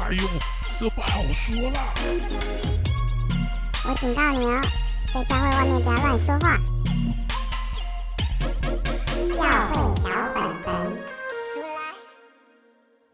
[0.00, 0.22] 哎呦，
[0.78, 1.92] 这不好说啦！
[3.84, 4.62] 我警告你哦，
[5.12, 6.56] 在教会外面不要乱说话。
[9.36, 9.42] 教
[9.72, 10.98] 会小本本，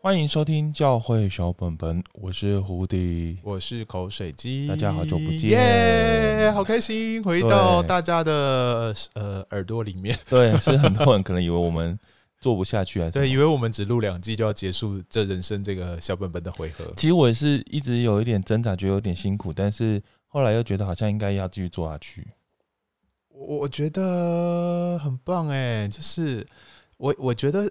[0.02, 10.14] 欢迎收听教会小本本，我是胡迪，我是口水鸡，大家好久不见，耶，好开心回到大家的呃耳朵里面。
[10.28, 11.98] 对，是很多人可能以为我们。
[12.45, 16.92] 做不下去还是对，以为我们只录两季就要结束这人生这个小本本的回合。
[16.95, 22.28] 其实我也是一直有一点挣扎，觉得有点辛苦，但是后来又觉得好像应该要继续做下去。
[23.30, 26.46] 我我觉得很棒哎，就是
[26.98, 27.62] 我我觉得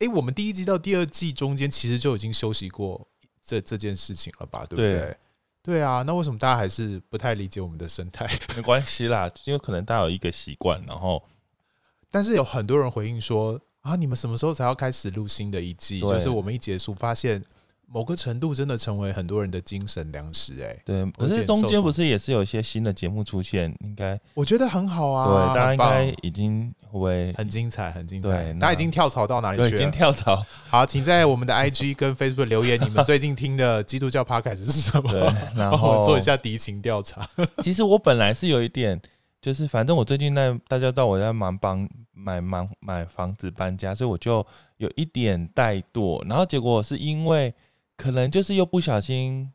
[0.00, 3.06] 哎，我们第一季到第二季中间其实就已经休息过
[3.40, 4.66] 这这件事情了吧？
[4.68, 4.98] 对不对？
[4.98, 5.16] 对，
[5.62, 8.28] 对啊，那为什么大家还是不太理解我们的生态？
[8.56, 11.22] 没关系啦，因为可能大家有一个习惯，然后
[12.10, 13.60] 但是有很多人回应说。
[13.86, 13.94] 啊！
[13.94, 16.00] 你们什么时候才要开始录新的一季？
[16.00, 17.40] 就是我们一结束，发现
[17.86, 20.54] 某个程度真的成为很多人的精神粮食。
[20.60, 21.08] 哎，对。
[21.12, 23.72] 可是中间不是也是有一些新的节目出现？
[23.84, 25.52] 应该我觉得很好啊。
[25.52, 28.28] 对，大家应该已经会很精彩，很精彩。
[28.28, 29.70] 对，大家已经跳槽到哪里去了？
[29.70, 30.44] 已经跳槽。
[30.68, 35.08] 好，请在我们的 IG 跟 Facebook 留言，你们最近听的基督教 Podcast 是什么？
[35.12, 35.20] 对，
[35.54, 37.24] 然后做一下敌情调查。
[37.62, 39.00] 其实我本来是有一点。
[39.42, 44.44] 就是反正我最近在大家知道我在忙帮买房买房子搬家，所以我就
[44.78, 46.26] 有一点怠惰。
[46.26, 47.54] 然后结果是因为
[47.96, 49.52] 可能就是又不小心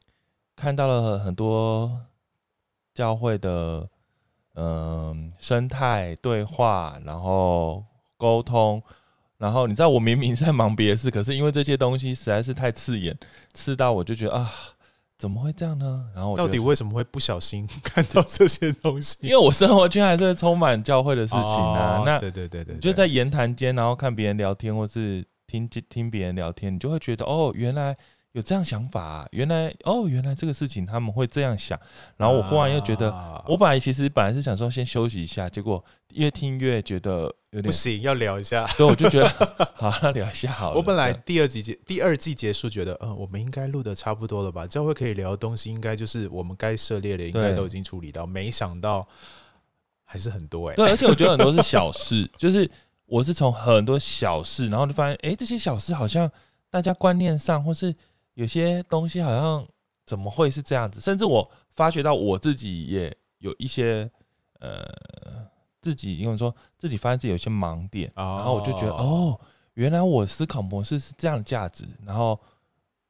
[0.56, 1.92] 看到了很多
[2.94, 3.90] 教会的
[4.54, 7.84] 嗯、生态对话，然后
[8.18, 8.82] 沟通。
[9.38, 13.18] 然后你知道我明明在忙别的事，可是因为这些东西实在是太刺眼，
[13.54, 14.52] 刺到我就觉得啊。
[15.22, 16.04] 怎么会这样呢？
[16.16, 19.20] 然后我到底为什么会不小心 看到这些东西？
[19.22, 22.00] 因为我生活圈还是充满教会的事情啊。
[22.00, 27.96] 哦、那对对对对，就在言谈间，然后看别人聊天，或是听听别人聊天，你就会觉得哦，原来
[28.34, 31.78] 有这样想法啊，原来哦，原来这个事情他们会这样想。
[32.18, 37.34] 然后我忽然又觉得，啊、我本来其实本来是想说先休息一下，结果越听越觉得。
[37.52, 39.28] 有点不行，要聊一下，所以我就觉得
[39.76, 40.78] 好，那聊一下好了。
[40.78, 44.66] 我本来第二季结第二季结束，觉得嗯，我们应该录的差不多了吧？
[44.66, 48.26] 教会可以聊的东西，应该就是我们该涉猎的，应该都已经处理到。
[48.26, 49.06] 没想到
[50.06, 50.76] 还是很多哎、欸。
[50.78, 52.72] 对，而且我觉得很多是小事， 就是
[53.06, 56.32] 我是从很多小事，然后就发现，哎、欸，这些小事好像
[56.70, 57.94] 大家观念上，或是
[58.42, 59.68] 有些东西好像
[60.06, 61.00] 怎么会是这样子？
[61.00, 64.10] 甚至我发觉到我自己也有一些
[64.60, 64.86] 呃。
[65.84, 69.36] 自己因为说自己发现自己有些盲点，然后我就觉得哦，
[69.74, 72.40] 原来我思考模式是这样的价值，然后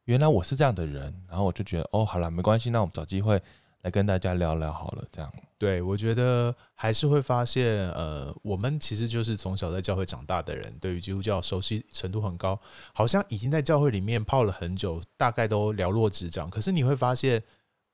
[0.05, 3.43] 原来我是这样的人，然后我就觉得哦，好了，没关系，那我们找机会
[3.81, 5.31] 来跟大家聊聊好了，这样。
[5.57, 12.59] 对，我觉得还是会发现，呃，我们其实就是从小在教会长大的人，对于基督教熟悉程度很高，
[12.93, 16.49] 好像已经在教会里面泡了很久，大概都了若指掌。
[16.49, 17.43] 可是你会发现。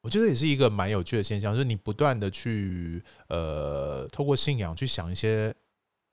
[0.01, 5.53] 我觉得也是一个蛮有趣的现象，就是你不断的去呃，透过信仰去想一些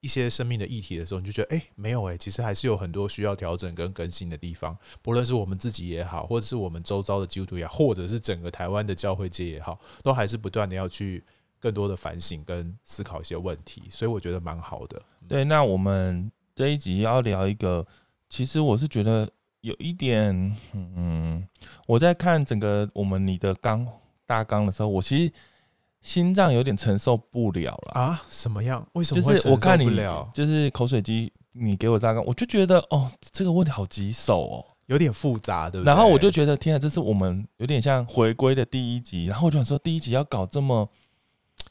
[0.05, 4.77] 一些生命的议题的时候，你就觉得哎，没有哎，其实还是有很多需要调整跟更新的地方。
[5.01, 11.25] 不论是我们自己也好，或者是我们周遭的基督徒也好，或者是整个台湾的教会界也好，都还是不断的要去
[11.59, 13.83] 更多的反省跟思考一些问题。
[13.89, 15.03] 所以我觉得蛮好的。
[15.27, 17.87] 对，那我们这一集要聊一个，
[18.29, 19.29] 其实我是觉得。
[19.65, 21.43] 有一点，嗯，
[21.87, 23.89] 我在看整个我们你的纲
[24.27, 25.33] 大纲的时候，我其实
[26.05, 28.23] 心脏有点承受不了了啊！
[28.29, 28.87] 什么样？
[28.93, 29.23] 为什么？
[29.23, 29.87] 就是我看你
[30.35, 35.91] 就是口水鸡，你给我大纲，我就觉得哦，这个问题好棘手哦，有点复杂，对不对？
[35.91, 40.87] 然后我就觉得，天啊，这是我们有点像回归的第一集，然后我就想说，第一集要搞这么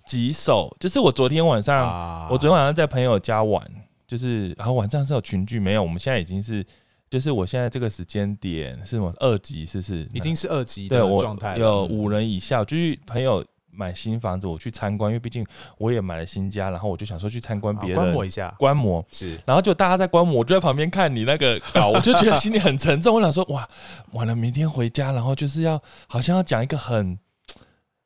[0.07, 3.63] 棘手，就是我昨天晚上，啊、我昨天晚上在朋友家玩，
[4.07, 6.65] 就是然后晚上是有群聚，没有，我们现在已经是。
[7.09, 10.09] 就是我现在这个时间点是什么二级，是不是？
[10.15, 12.65] 已经是二级的状态，有五人以下。
[12.65, 15.45] 就是朋友买新房子，我去参观，因为毕竟
[15.77, 19.39] 我也买了新家，然后我就想说去参观别人，观摩一下，观摩是。
[19.45, 23.15] 然后就大家在观摩，我就在旁边看你那个稿， 我就觉得心里很沉重。
[23.15, 23.67] 我想说，哇，
[24.11, 27.17] 完了，明天回家，然后就是要好像要讲一个很。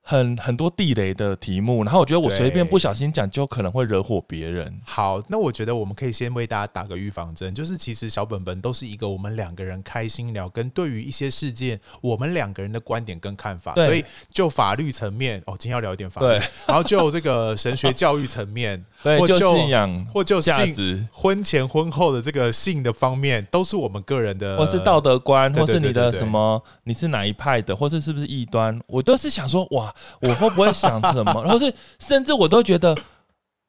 [0.10, 4.74] 很很多地雷的题目，然后我觉得我随便不小心讲，就可能会惹火别人。
[4.86, 13.74] 好，那我觉得我们可以先为大家打个预防针，就是其实小本本都是一个我们两个人开心聊，跟对于一些事件我们两个人的观点跟看法。
[13.74, 14.02] 所以
[14.32, 16.40] 就法律层面，哦，今天要聊一点法律。
[16.66, 29.94] 然后就这个神学教育层面， 或就信仰，或就性子，婚前婚后的这个性的方面，都是我们个人的，或是道德观，或是你的什么，你是哪一派的，或是是不是异端，我都是想说，哇。
[30.22, 31.44] 我会不会想什么？
[31.44, 32.98] 然后是甚至我都觉得，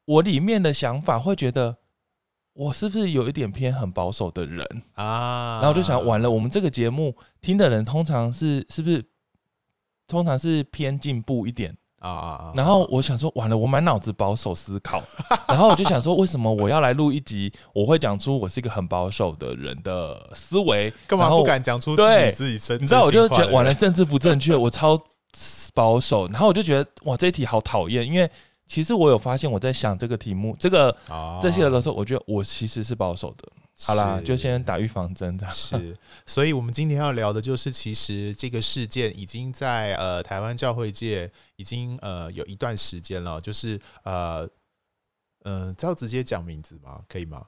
[0.04, 1.76] 我里面的想法会觉得，
[2.54, 4.64] 我是不是有一点偏很保守的人
[4.94, 5.60] 啊？
[5.60, 9.04] 然后我就想，完了，我们这个节目听的人通常是是不是
[10.06, 12.52] 通常是偏进步一点啊啊啊！
[12.54, 15.02] 然后我想说，完了，我满脑子保守思考，
[15.46, 17.52] 然后我就想说，为什么我要来录一集？
[17.74, 22.80] 我会讲出我是一个很保守的人的思维，干嘛不敢讲出自己对自己真？
[22.80, 24.98] 你知道，我就觉得完了，政治不正确，我超
[25.74, 26.26] 保守。
[26.28, 28.30] 然后我就觉得，哇，这一题好讨厌，因为。
[28.70, 33.50] 其实我有发现，我在想这个题目，这个、哦、这些的时候，我觉得我其实是保守的。
[33.80, 35.54] 好啦，就先打预防针这样。
[35.54, 35.96] 是，
[36.26, 44.46] 所以我们今天要聊的就是，其实这个事件已经在呃台湾教会界已经呃有一段时间了，就是呃
[45.44, 47.00] 嗯，要、呃、直接讲名字吗？
[47.08, 47.46] 可以吗？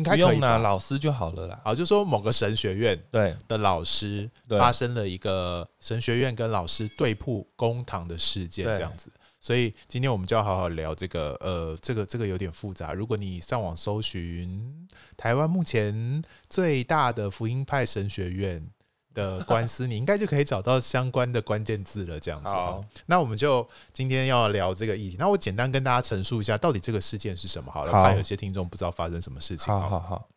[0.00, 1.60] 应该不用啦，老师就好了啦。
[1.62, 9.12] 好，就说某个神学院对的老师发生了一个神学院跟老师对簿公堂的事件，这样子。
[9.42, 12.92] 所以今天我们就要好好聊这个，呃，这个这个有点复杂。
[12.92, 14.86] 如果你上网搜寻
[15.16, 18.62] 台湾目前最大的福音派神学院
[19.20, 22.18] 的官司，你应该就可以找到相关的关键字了。
[22.18, 25.16] 这样子，好，那我们就今天要聊这个议题。
[25.18, 27.70] 那我简单跟大家陈述一下，到底这个事件是什么？
[27.70, 29.72] 好了，怕有些听众不知道发生什么事情。
[29.72, 30.28] 好好好，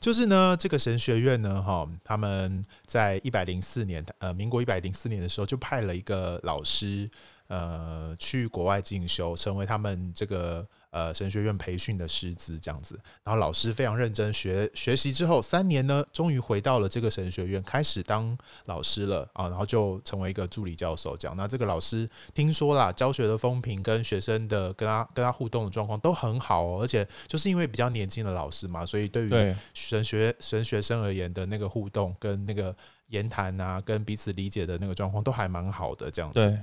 [0.00, 7.10] 就是呢，这个神学院呢，哈，他们在一百零四年，呃，民国一百零四年的时候，就派了一个老师。
[7.48, 12.96] 呃，去国外进修，成为他们这个呃神学院培训的师资这样子。
[13.24, 19.48] 然后老师非常认真学学习之后，三年呢，终于回到了这个神学院，开始当老师了啊。
[19.48, 21.36] 然后就成为一个助理教授这样。
[21.36, 26.78] 那这个老师听说啦，教学的风评跟学生的跟他跟他互动的状况都很好哦。
[26.80, 32.74] 而且就是因为比较年轻的老师嘛，所以对于神学神学生而言的那个互动跟那个。
[33.08, 36.40] 言谈啊，跟彼此理解的那个状况都还蛮好的，这样子。
[36.40, 36.58] 对。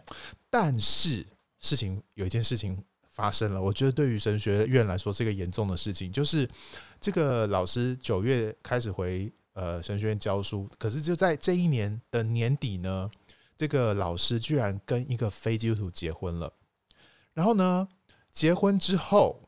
[0.50, 1.26] 但是
[1.60, 6.50] 事情有一件事情发生了，我觉得对于神学院来说是一个严重的事情，就是
[7.00, 13.12] 这个老师九月开始回呃神学院教书，可是就在这一年的年底呢，
[13.56, 16.52] 这个老师居然跟一个非基督徒结婚了。
[17.34, 17.88] 然后呢，
[18.32, 19.44] 结婚之后。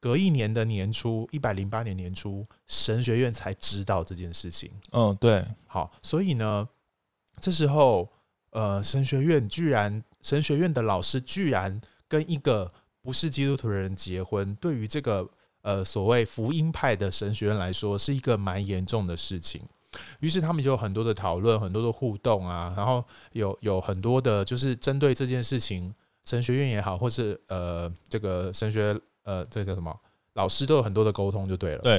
[0.00, 4.70] 隔一年的年初，一百零八年年初，神学院才知道这件事情。
[4.92, 6.68] 嗯，对，好，所以呢，
[7.40, 8.08] 这时候，
[8.50, 12.72] 呃，神学院居然，神学院的老师居然跟一个
[13.08, 15.26] 不是基督徒的人结婚，对于这个
[15.62, 19.62] 呃所谓福音派的神学院来说，是一个蛮严重的事情。
[20.20, 23.02] 于是他们就有很多的讨论，很多的互动啊，然后
[23.32, 25.94] 有有很多的，就是针对这件事情，
[26.26, 28.94] 神学院也好，或是呃这个神学。
[29.22, 29.98] 呃，这叫什么？
[30.34, 31.78] 老师都有很多的沟通，就对了。
[31.78, 31.96] 对，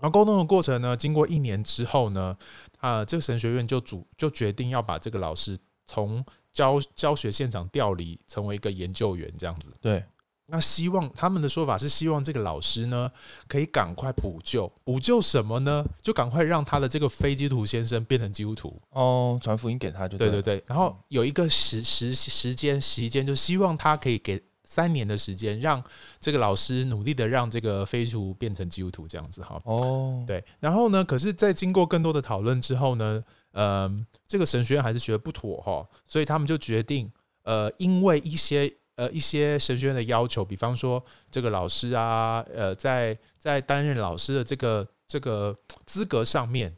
[0.00, 2.36] 然后沟通的过程呢，经过一年之后呢，
[2.78, 9.72] 啊、呃，这个神学院就主就决定要把这个老师从教教学现场调离，成为一个研究员这样子。
[9.80, 10.04] 对，
[10.46, 13.10] 那希望他们的说法是希望这个老师呢，
[13.48, 15.84] 可以赶快补救，补救什么呢？
[16.00, 20.30] 就赶快让他的这个非基督徒先生变成基督徒哦，传福音给他就对。
[20.30, 24.42] 对对对，然后有一个时时时间时间，就希望他可以给。
[24.68, 25.80] 三年的时间，让
[26.18, 29.62] 这个老师努力的让这个非基督徒变成基督徒，这样子哈。
[29.64, 30.44] 哦，对。
[30.58, 33.22] 然后呢，可是，在经过更多的讨论之后呢，
[33.52, 37.08] 嗯，这个神学院还是觉得不妥哈，所以他们就决定，
[37.44, 46.76] 呃，因为一些呃一些神学院的要求，比方说这个老师啊，呃，在在担任老师的这个这个资格上面，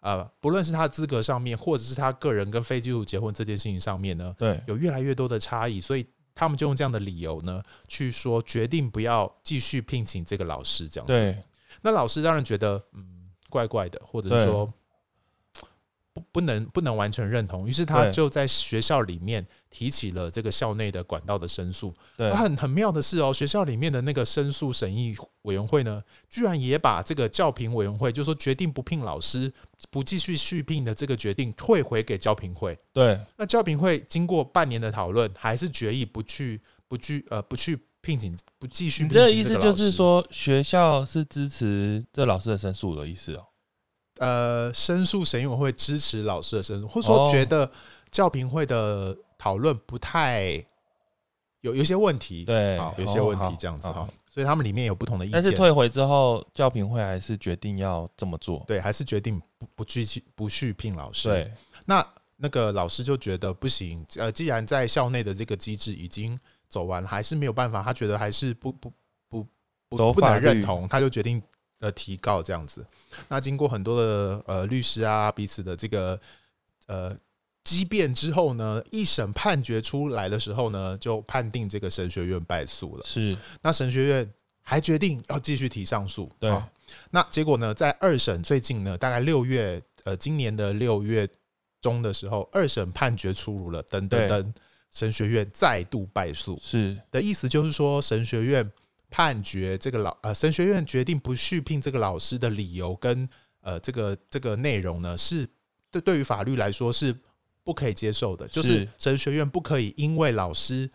[0.00, 6.06] 啊，不论是他的资格上面，或者是他个人跟非基督徒结婚这件事情上面呢，对，有越来越多的差异，所以。
[6.36, 11.12] 他们就用这样的理由呢，去说决定不要继续聘请这个老师，这样子。
[11.12, 11.40] 对，
[11.80, 14.68] 那老师当然觉得嗯怪怪的，或者说
[16.14, 19.46] 不不能不能完全认同，于是他就在学校里面。
[19.74, 29.52] 提起了这个校内的管道的申诉，对，很很妙的是哦，学校里面的那个申诉审议委员会呢，居然也把这个教评委员会，就是说决定不聘老师、
[29.90, 32.78] 不继续续聘的这个决定退回给教评会。
[32.92, 43.44] 对，那教评会经过半年的讨论，还是决议不去、不去呃不去聘请、不继续这个意思就是说，学校是支持这老师的申诉的意思哦？
[44.18, 47.70] 呃，申诉审议委员会支持老师的申诉，或者说觉得
[48.10, 49.16] 教评会的。
[49.36, 50.52] 讨论不太
[51.60, 55.32] 有有一些问题，对，啊，有些问题这样子哈，所以他们里面有不同的意见。
[55.34, 61.28] 但是退回之后，教评会还是决定要这么做，对，还是决定不不继续不续聘老师。
[61.28, 61.52] 对，
[61.84, 62.06] 那
[62.36, 68.90] 那个老师就觉得不行，呃，既然在校内的这个机制已经走完，还是没有办法，他觉得还是不不
[69.28, 69.46] 不
[69.90, 71.42] 不不能认同，他就决定
[71.84, 72.84] 呃提告这样子。
[73.28, 76.18] 那经过很多的呃律师啊彼此的这个
[76.86, 77.16] 呃。
[77.64, 83.02] 激辩之后呢，一审判决出来的时候呢，就判定这个神学院败诉了。
[83.06, 86.30] 是，那神学院还决定要继续提上诉。
[86.38, 86.62] 对，
[87.10, 91.26] 那结果呢，在二审最近呢，大概六月，呃，今年的六月
[91.80, 94.54] 中的时候，二审判决出炉了，等等等，
[94.92, 96.58] 神学院再度败诉。
[96.62, 98.70] 是的意思就是说，神学院
[99.14, 103.28] 判决这个老呃，神学院决定不续聘这个老师的理由跟
[103.60, 105.48] 呃这个这个内容呢，是
[105.88, 107.14] 对对于法律来说是
[107.62, 110.90] 不可以接受的，就是神学院不可以因为老师。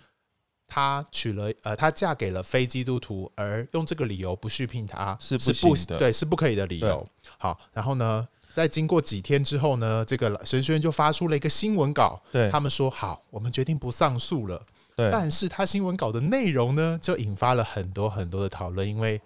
[0.72, 7.10] 他娶了呃，她嫁给了非基督徒，而用这个理由不续聘他是不行的，对，是不可以的理由。
[7.40, 14.64] 好，然后呢，在经过几天之后呢，这个神学院就发出了一个新闻稿，对，他们说好，我们决定不上诉了。
[15.00, 19.22] 对，但是他新闻稿的内容呢，就引发了很多很多的讨论，因为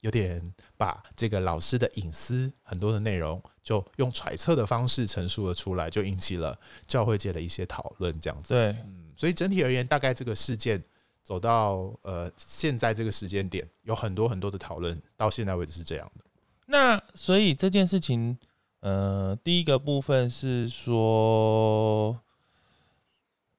[0.00, 8.54] 有点把这个老师的隐私很多的内容，就用揣测的方式陈述了出来，就引起了教会界的一些讨论，这样子。
[8.54, 9.12] 对，嗯。
[9.16, 10.82] 所以整体而言，大概这个事件
[11.22, 16.24] 走到呃现在这个时间点，有很多很多的讨论，到现在为止是这样的。
[16.66, 18.36] 那所以这件事情，
[18.80, 22.18] 呃，第一个部分是说，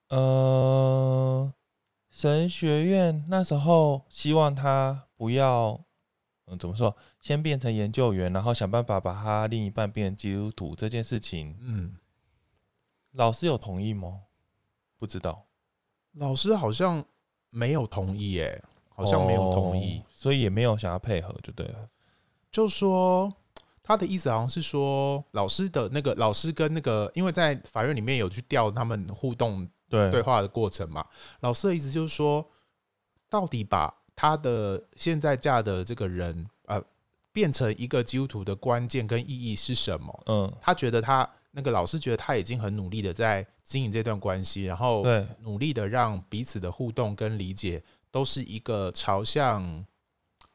[0.10, 1.52] 呃，
[2.12, 5.80] 神学院那时候希望他不要，
[6.46, 11.98] 嗯，怎么说，先变成研究员，然后想办法把他另一半变成基督徒这件事情，嗯，
[13.14, 14.22] 老师有同意吗？
[14.98, 15.46] 不知道，
[16.14, 17.04] 老师好像
[17.50, 21.90] 没有同意，耶，好像没有同意，哦，所以也没有想要配合，就对了。
[22.52, 23.34] 就说
[23.84, 31.06] 他的意思好像是说，老师的那个老师跟那个，因为在法院里面有去调他们互动对对话的过程嘛。
[31.40, 32.46] 老师的意思就是说，
[33.30, 36.82] 到底把他的现在嫁的这个人呃
[37.32, 40.24] 变成一个基督徒的关键跟意义是什么？
[40.28, 41.30] 嗯，他觉得他。
[41.58, 45.06] 那个老师觉得他已经很努力的在经营这段关系，然后
[45.40, 49.86] 努力的让彼此的互动跟理解都是一个朝向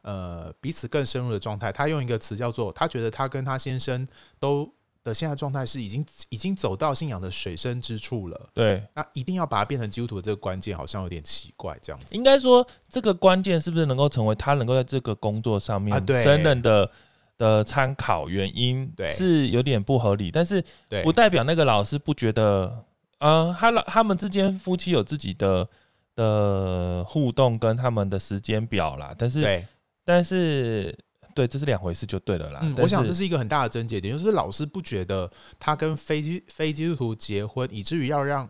[0.02, 1.72] 呃彼此更深入的状态。
[1.72, 4.06] 他用一个词叫做，他觉得他跟他先生
[4.38, 4.70] 都
[5.02, 8.50] 的现在状态是已经已经走到信仰的水深之处了。
[8.54, 12.14] 对，那一定要把它变成基督徒的这个关键，好像有点奇怪这样子。
[12.16, 16.90] 应该说，这个关键是不是能够成为他能够在这个工作上面胜任的？
[17.40, 20.62] 的参考原因是有点不合理，但是
[21.02, 22.84] 不代表那个老师不觉得，
[23.18, 25.66] 呃，他老他们之间夫妻有自己的
[26.14, 29.66] 的互动跟他们的时间表啦，但是，
[30.04, 30.94] 但是
[31.40, 32.60] 对，这是两回事就对了啦。
[32.62, 38.48] 嗯，我想这是一个很大的症结点，就是老师不觉得他跟非基非基督徒结婚，以至于要让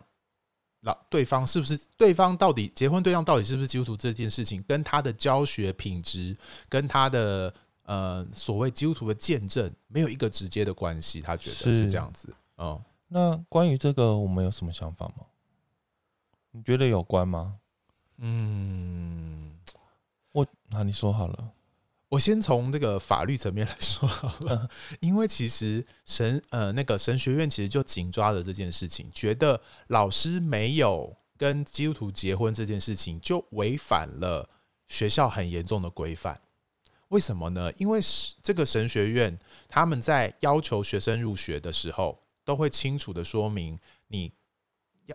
[0.81, 6.35] 老对方是不是对方到底结婚对象到底是不是基督徒这件事情，跟他的教学品质
[6.67, 7.53] 跟他的。
[7.83, 12.33] 呃，所谓基督徒的见证没有一个直接的关系，他觉得是这样子。
[12.55, 15.25] 哦，那关于这个，我们有什么想法吗？
[16.51, 17.57] 你觉得有关吗？
[18.17, 19.51] 嗯，
[20.31, 21.51] 我那你说好了，
[22.11, 34.49] 我先从这个法律层面来说好了， 因为其实神呃那个神学院其实就紧抓着这件事情，觉得老师没有跟基督徒结婚这件事情就违反了
[34.89, 36.41] 学校很严重的规范。
[37.07, 37.71] 为什么呢？
[37.77, 38.01] 因为
[38.43, 39.39] 这个神学院
[39.69, 44.33] 他们在要求学生入学的时候，都会清楚的说明，你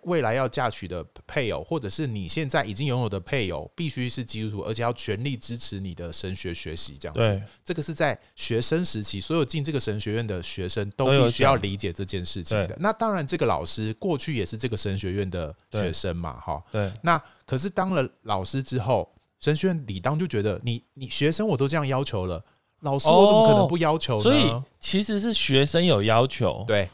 [0.03, 6.97] 未来要嫁娶的配偶，或者是你现在已经拥有的配偶，必须是基督徒，而且要全力支持你的神学学习。
[7.01, 12.77] 这样子，对，这个是在学生时期，所有进这个神学院的学生都必须要理解这件事情的。
[12.81, 16.63] 那当然，这个老师过去也是这个神学院的学生嘛，哈。
[16.71, 16.93] 对。
[17.03, 19.11] 那可是当了老师之后。
[19.39, 22.43] 神学院理当就觉得你你学生我都这样要求了，
[22.81, 24.23] 老师我怎么可能不要求呢？
[24.23, 24.51] 所以
[24.81, 26.89] 其实是学生有要求，对。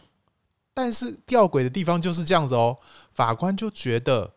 [0.74, 2.78] 但是吊诡的地方就是这样子哦，
[3.12, 4.34] 法官就觉得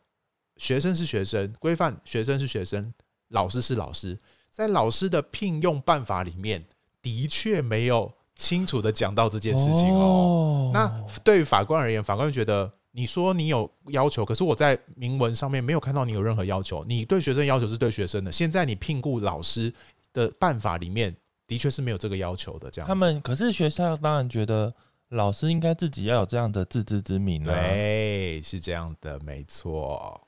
[0.57, 2.93] 学生是学生，规范学生是学生，
[3.29, 6.65] 老师是老师，在老师的聘用办法里面
[7.01, 10.71] 的确没有清楚的讲到这件事情哦。
[10.73, 10.87] 那
[11.23, 12.71] 对于法官而言，法官就觉得。
[12.97, 16.81] 你说你有要求，可是我在明文上面没有看到你有任何要求。
[16.85, 19.69] 你对学生要求是对学生的，现在你聘雇老师
[20.13, 21.13] 的办法里面
[21.45, 22.71] 的确是没有这个要求的。
[22.71, 24.73] 这样，他们可是学校当然觉得
[25.15, 27.53] 老师应该自己要有这样的自知之明啊。
[27.53, 30.27] 对，是这样的，没错。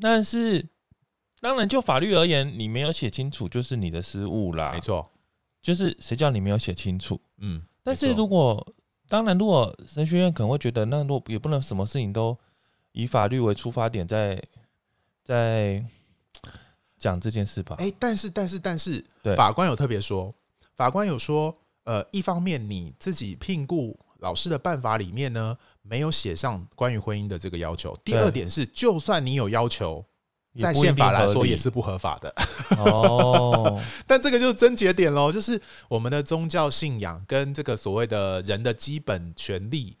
[0.00, 0.68] 但是
[1.40, 4.72] 当然就法律而言，你没有写清楚就是你的失误啦。
[4.72, 5.10] 没错，
[5.62, 7.20] 就是谁叫你没有写清楚？
[7.38, 8.66] 嗯，但是如果。
[9.06, 12.36] 当然，如果神学院可能会觉得，那如果也不能什么事情都
[12.92, 14.42] 以法律为出发点，在
[15.22, 15.84] 在
[16.98, 17.76] 讲这件事吧。
[17.78, 19.04] 哎，但是，但是，但是，
[19.36, 20.34] 法官有特别说，
[20.74, 27.96] 法官有说，呃，一方面你自己聘雇老师的办法里面呢，没有写上关于婚姻的这个要求。
[28.04, 30.04] 第二点是，就算你有要求，
[30.58, 32.34] 在宪法来说也是不合法的。
[32.78, 39.96] 哦， 但这个就是症结点喽，就是我们的宗教信仰跟这个所谓的人的基本权利，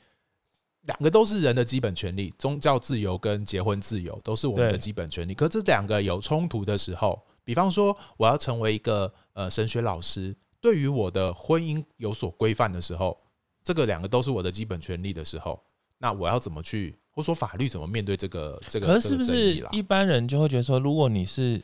[0.82, 5.34] 两个都是人的基本权利，宗教自由跟结婚自由都是我们的基本权利。
[5.34, 13.20] 可这两个有冲突的时候，比方说我要成为一个呃神学老师，对于我的婚姻有所规范的时候，
[13.62, 15.62] 这个两个都是我的基本权利的时候，
[15.98, 16.98] 那我要怎么去？
[17.10, 18.86] 或者说法律怎么面对这个这个？
[18.86, 21.58] 可是是不是一般人就会觉得说，如果你是，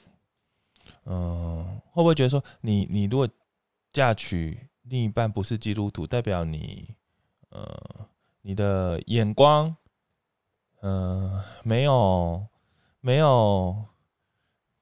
[1.05, 3.27] 嗯、呃，会不会觉得说你，你你如果
[3.91, 6.95] 嫁娶另一半不是基督徒，代表你
[7.49, 7.67] 呃
[8.43, 9.75] 你的眼光，
[10.81, 12.47] 呃没有
[13.01, 13.83] 没有，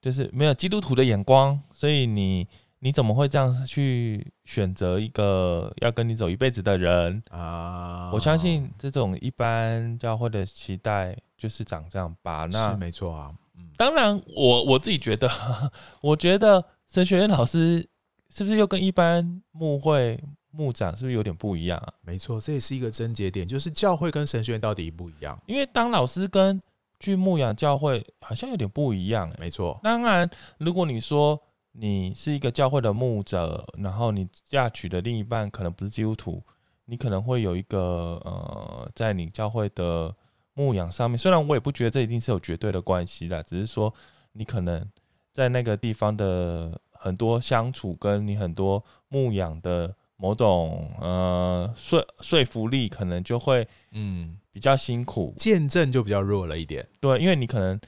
[0.01, 2.45] 就是没有基督徒的眼光，所以你。
[2.81, 8.09] 你怎么会这样去选择一个要跟你走一辈子的人啊？
[8.13, 12.47] 我相信这种一般教会的期待就是长这样吧。
[12.49, 13.33] 那是没错啊。
[13.57, 15.29] 嗯当然我我自己觉得，
[16.01, 17.85] 我觉得神学院老师
[18.29, 20.21] 是不是又跟一般牧会
[20.51, 21.93] 牧长是不是有点不一样啊？
[22.01, 25.37] 没错，这也是一个症结点，就是教会跟神学院到底不一样。
[25.45, 26.61] 因为当老师跟
[26.99, 29.37] 去牧养教会好像有点不一样欸。
[29.37, 31.37] 没错，当然如果你说。
[31.81, 36.43] 你是一个教会的牧者，然后你嫁娶的另一半可能不是基督徒，
[36.83, 40.13] 你可能会有一个呃，在你教会的
[40.55, 43.93] 牧养上面，虽然我也不觉得这一定是有绝对的关系啦，只是说
[44.33, 44.85] 你可能
[45.31, 57.79] 在那个地方的很多相处，跟你很多牧养的某种呃说说服力，可能就会嗯比较辛苦，见证就比较弱了一点，对，因为你可能。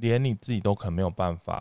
[0.00, 1.54] 连你自己都可能没有办法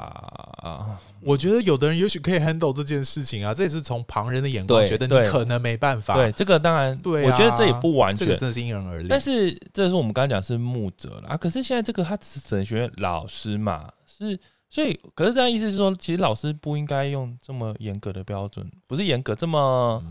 [0.58, 1.00] 啊！
[1.22, 6.16] 我觉得有的人也许可以 handle 这件事情啊，这也是从旁人的眼光觉得你可能没办法。
[6.16, 9.08] 对，这个当然，对，我觉得这也不完全，这个真的是因人而异。
[9.08, 20.04] 但是这是我们刚刚讲是牧者了啊，可是现在这个他只是神学院老师嘛，是所以，可是这样意思是说，其实老师不应该用这么严格的标准，不是严格这么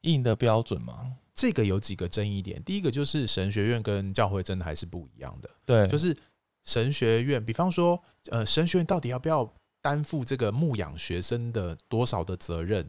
[0.00, 1.12] 硬的标准吗？
[1.34, 6.16] 这个有几个争议点，第一个就是神学院跟教会真的还是不一样的，对，就是。
[6.64, 12.88] 神学院，比方说，呃，神学院到底要不要担负这个牧养学生的多少的责任，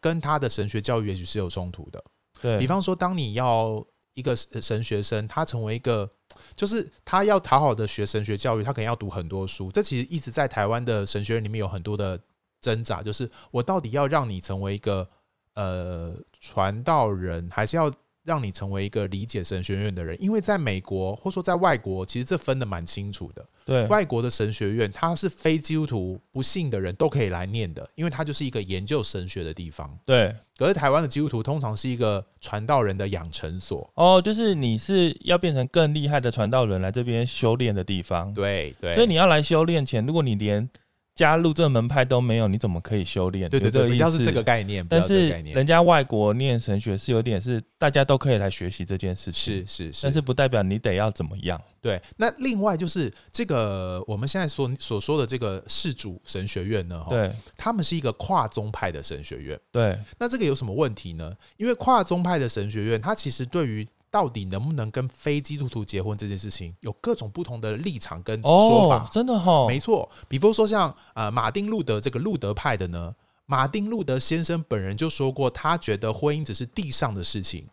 [0.00, 2.02] 跟他的神学教育也许是有冲突的。
[2.40, 6.08] 对，比方说，当你要一个神学生，他成为一个，
[6.54, 9.72] 就是他要讨好的学神学教育，他可能要读很多书。
[9.72, 12.20] 这其实一直在台湾的神学院里面有很多的
[12.60, 15.08] 挣扎，就是我到底要让你成为一个
[15.54, 17.92] 呃传道人，还是要？
[18.26, 23.46] 让你成为一个理解神学院的人，因为在美国或说在外国，其实这分的蛮清楚的。
[23.64, 29.96] 对，外国的神学院，它是非基督徒不信的人都可以来念的，因为它就是一个研究神学的地方。
[30.04, 33.88] 对，可是台湾的基督徒通常是一个传道人的养成所。
[33.94, 38.32] 哦，就是你是要变成更厉害的传道人来这边修炼的地方。
[38.34, 40.68] 对对，所以你要来修炼前，如果你连
[41.16, 43.48] 加入这个门派都没有，你怎么可以修炼？
[43.48, 44.86] 对对对，比较是这个概念。
[44.86, 51.58] 但是人家外国念神学是有点是大家都可以来学习这件事情，是是是，但是不代表你得要怎么样。
[51.80, 59.58] 对，那另外就是这个我们现在所所说的这个世主神学院呢，对，他们是一个跨宗派的神学院。
[59.72, 61.32] 对，那这个有什么问题呢？
[61.56, 69.04] 因为跨宗派的神学院，它其实对于到底能不能跟非基督徒结婚这件事情，有各种不同的立场跟说法。
[69.04, 70.10] 哦、真的哈、哦，没错。
[70.26, 77.68] 比如说像呃马丁路德这个路德派的呢，马丁路德先生本人就说过，他觉得婚姻只是地上的事情。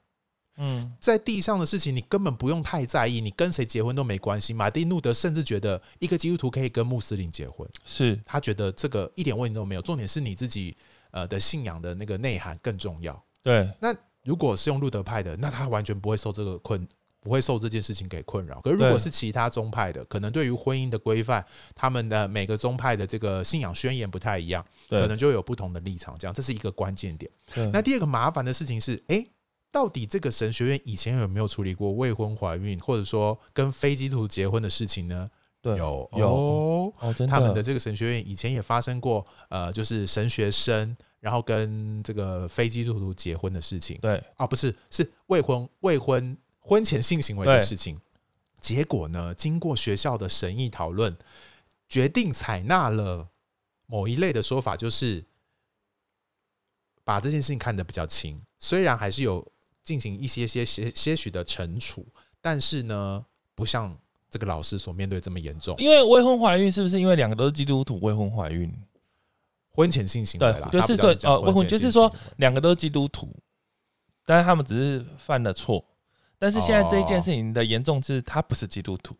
[0.57, 4.51] 嗯，在地上的事情你根本不用太在意，你跟谁结婚都没关系。
[4.51, 9.81] 马丁路德甚至觉得一个基督徒可以跟穆斯林结婚，是他觉得这个一点问题都没有。
[9.81, 10.75] 重点是你自己
[11.11, 13.23] 呃的信仰的那个内涵更重要。
[13.41, 13.95] 对，那。
[14.23, 16.87] 如果是用路德派的，那他完全不会受这个困，
[17.19, 18.61] 不会受这件事情给困扰。
[18.61, 26.15] 可是如果是其他宗派的，可能对于婚姻的规范，他们的每个宗派的这个信仰宣言不太一样，可能就有不同的立场。
[26.17, 27.29] 这样，这是一个关键点。
[27.71, 29.27] 那第二个麻烦的事情是，诶，
[29.71, 35.29] 到底这个神学院以前有没有处理过未婚怀孕，或者说跟非基督徒结婚的事情呢？
[35.61, 36.93] 对，有有哦，
[37.27, 40.95] 他们的这个神学院以前也发生过，呃，就是神学生。
[41.23, 47.97] 然后跟这个非基督徒结婚的事情，对啊，不是，是未婚未婚婚前性行为的事情。
[48.59, 51.15] 结果呢，经过学校的审议讨论，
[51.87, 53.29] 决定采纳了
[53.85, 55.23] 某一类的说法，就是
[57.05, 58.37] 把这件事情看得比较轻。
[58.59, 59.49] 虽然还是有
[59.81, 62.05] 进行一些些些些许的惩处，
[62.41, 63.97] 但是呢，不像
[64.29, 65.73] 这个老师所面对这么严重。
[65.77, 68.69] 因为未婚怀孕，是不是因为两个都是基督徒未婚怀孕？
[69.73, 73.27] 婚前性行为，对，就是说，呃，未婚就是说，两个都是基督徒，
[74.25, 75.83] 但是他们只是犯了错。
[76.37, 79.15] 但是现在这一件事情的严重是，他不是基督徒，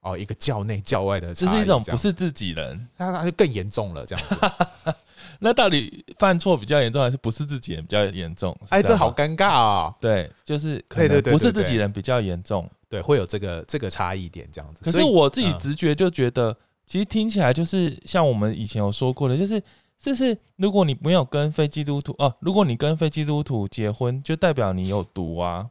[0.00, 4.94] 哦，一个教内教外的，这是一种不是自己人，那他就更严重了，这样子。
[5.40, 8.56] 那到底犯错比较严重，还是不是自己人比较严重？
[8.68, 9.94] 哎，这好尴尬啊！
[10.00, 14.84] 对，就是可能不是自己人比较严重，对，会有这个这个差异点这样子。
[14.84, 16.56] 可是我自己直觉就觉得，
[16.92, 19.62] 其实听起来就是像我们以前有说过的，就是
[19.98, 25.70] 就是如果你没有跟非基督徒哦，如果你跟非基督徒结婚，就代表你有毒啊。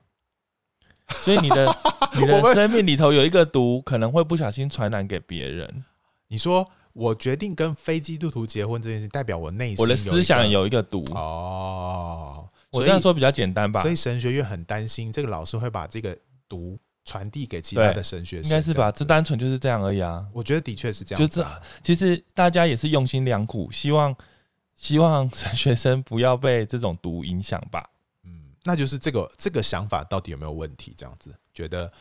[1.10, 1.72] 所以你的
[2.20, 5.86] 你的生命里头有一个毒，可能会不小心传染给别人。
[6.30, 12.50] 你说我决定跟非基督徒结婚这件事，代表我内心我的思想有一个毒哦。
[12.72, 13.84] 我这样说比较简单吧？
[13.84, 16.18] 所以神学院很担心这个老师会把这个
[16.50, 18.92] 毒传递给其他的神学生，应该是吧？
[18.92, 20.26] 这单纯就是这样而已啊。
[20.34, 21.46] 我觉得的确是这样，就是
[21.82, 24.16] 其实大家也是用心良苦，希望
[24.76, 27.90] 希望神学生不要被这种毒影响吧。
[28.24, 30.94] 嗯那就是这个这个想法到底有没有问题？
[30.96, 31.92] 这样子觉得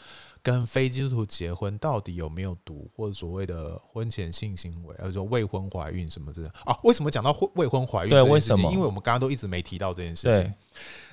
[0.42, 6.78] 跟非基督徒结婚到底有没有毒，或者所谓的婚前性行为，或者说未婚怀孕什么之类的啊？
[6.82, 8.10] 为什么讲到未婚怀孕？
[8.10, 8.70] 对，为什么？
[8.70, 10.54] 因为我们刚刚都一直没提到这件事情。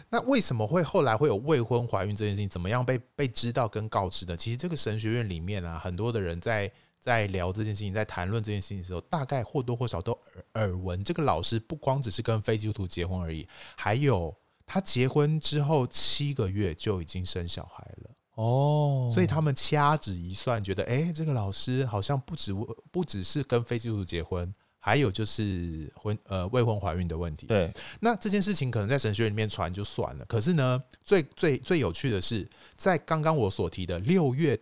[0.10, 2.50] 那为什么会后来会有未婚怀孕这件事情？
[2.50, 4.36] 怎么样被被知道跟告知的？
[4.36, 11.04] 其实这个神学院里面啊，很多的人在在聊这件事情，在谈论这件事情的时候，大概或多或少都耳耳闻。
[11.04, 14.36] 这个老师不光只是跟非基督徒结婚而已，还有。
[14.70, 22.54] 他结婚之后七个月就已经生小孩了哦，所以他们掐指一算，觉得哎、欸，这个老师好像不止
[22.92, 24.54] 不只是跟非基督徒结婚，
[24.88, 27.46] 还有就是婚呃未婚怀孕的问题。
[27.46, 27.70] 对，
[28.00, 32.48] 那这件事情可能在神学里面传就算了，可是呢，最最最有趣的是，
[32.78, 34.58] 在刚刚我所提的六月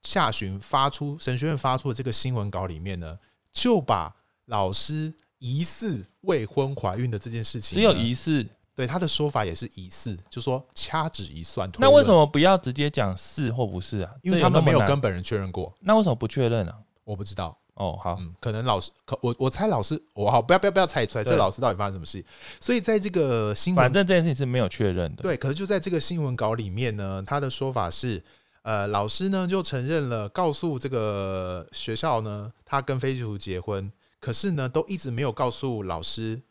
[0.00, 3.18] 下旬发出神学院发出的这个新闻稿里面呢，
[3.52, 8.46] 就把老师疑似未婚怀孕的这件事情，只有疑似。
[8.74, 11.68] 对他的说法也是疑似，就说掐指一算。
[11.78, 14.14] 那为什么不要直接讲是或不是啊？
[14.22, 15.74] 因为他们没有跟本人确认过。
[15.80, 16.72] 那为什么不确认呢？
[17.02, 17.58] 我不知道。
[17.78, 22.22] 哦，好，嗯，可能老师，可我我猜老师，我好不要不要不要猜出来，这老师到底发生什么事？
[22.60, 25.22] 所以在这个新闻，反正这件事情是没有确认的。
[25.22, 28.22] 对，可是就在这个新闻稿里面呢，他的说法是，
[28.62, 36.42] 呃，老师呢就承认了，告诉这个学校呢，他跟非基督徒结婚，可是呢都一直没有告诉老师，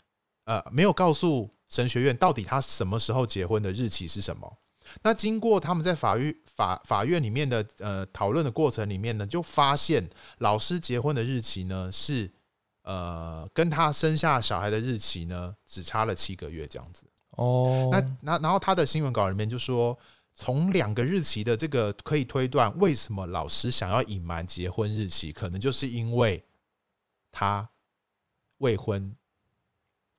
[0.46, 1.50] 呃，没有告诉。
[1.70, 4.58] 神学院到底他什么时候结婚的日期是什么？
[5.04, 12.32] 那经过他们在法院法法院里面的呃讨论的过程里面呢，就发现老师结婚的日期呢是
[12.84, 17.90] 呃跟他生下小孩的日期呢只差了七个月这样子哦。
[17.92, 19.98] 那那然后他的新闻稿里面就说，
[20.34, 26.44] 从两个日期的这个可以推断，为什么老师想要隐瞒结婚日期，可能就是因为
[27.32, 27.70] 他
[28.58, 29.16] 未婚，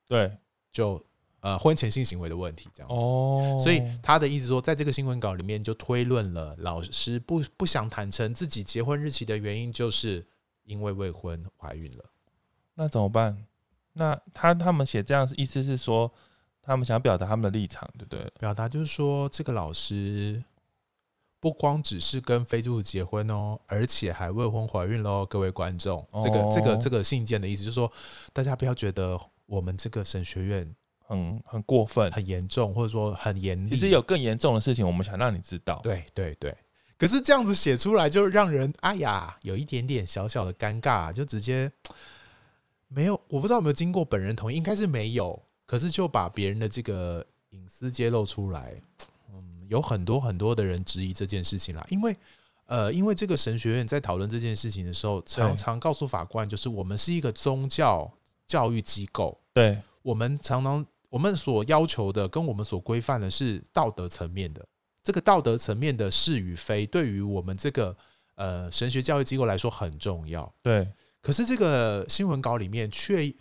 [0.07, 0.37] 对，
[0.71, 1.03] 就。
[1.41, 2.95] 呃，婚前性行为的问题，这样子。
[2.95, 10.25] 哦，所以他的意思说，在这个新闻稿里面就推论了，老师不不想坦诚自己结婚日期的原因，就是
[10.65, 12.03] 因为未婚怀孕了。
[12.75, 13.45] 那怎么办？
[13.93, 16.11] 那他他们写这样意思是说，
[16.61, 18.29] 他们想表达他们的立场，对不对？
[18.37, 20.43] 表达就是说，这个老师
[21.39, 25.25] 不光只是跟非洲结婚哦，而且还未婚怀孕喽。
[25.25, 27.89] 各位观众，这个这个这个信件的意思就是说，
[28.33, 30.75] 大家不要觉得我们这个神学院。
[31.09, 33.69] 很很过分，很严重，或者说很严厉。
[33.69, 35.79] 其实有更严重的事情，我们想让你知道。
[35.81, 36.55] 对对对，
[36.99, 41.71] 可是这样子写出来，就让人哎呀，有一点点小小的尴尬，就直接
[42.89, 45.41] 没有，我不知道有没有经过本人同意，应该是没有。
[45.65, 48.79] 可是就把别人的这个隐私揭露出来，
[49.33, 51.83] 嗯，有很多很多的人质疑这件事情啦。
[51.89, 52.15] 因为
[52.67, 58.11] 呃，因为这个神学院在讨论这件事情的时候，常常告诉法官，就是我们是一个宗教
[58.45, 60.85] 教育机构，对我们常常。
[61.09, 64.65] 我们所要求的跟我们所规范的是道德层面的，
[65.03, 67.95] 这个道德层面的是与非，对于我们这个
[68.35, 70.53] 呃神学教育机构来说很重要。
[70.61, 70.87] 对，
[71.21, 73.33] 可是这个新闻稿里面却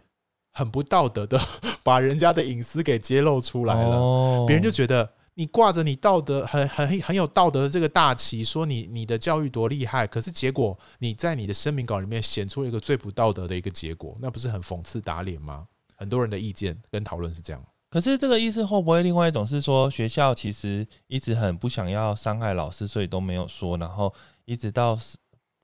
[0.53, 1.39] 很不道德的
[1.83, 15.69] 把人家的隐私给揭露出来了，别人就觉得你挂着你道德很很很有道德的这个大旗，说你你的教育多厉害，可是结果你在你的声明稿里面显出了一个最不道德的一个结果，那不是很讽刺打脸吗？
[15.99, 24.97] 很多人的意见跟讨论是这样，可是这个意思会不会另外一种是说，学校其实一直很不想要伤害老师，所以都没有说，然后一直到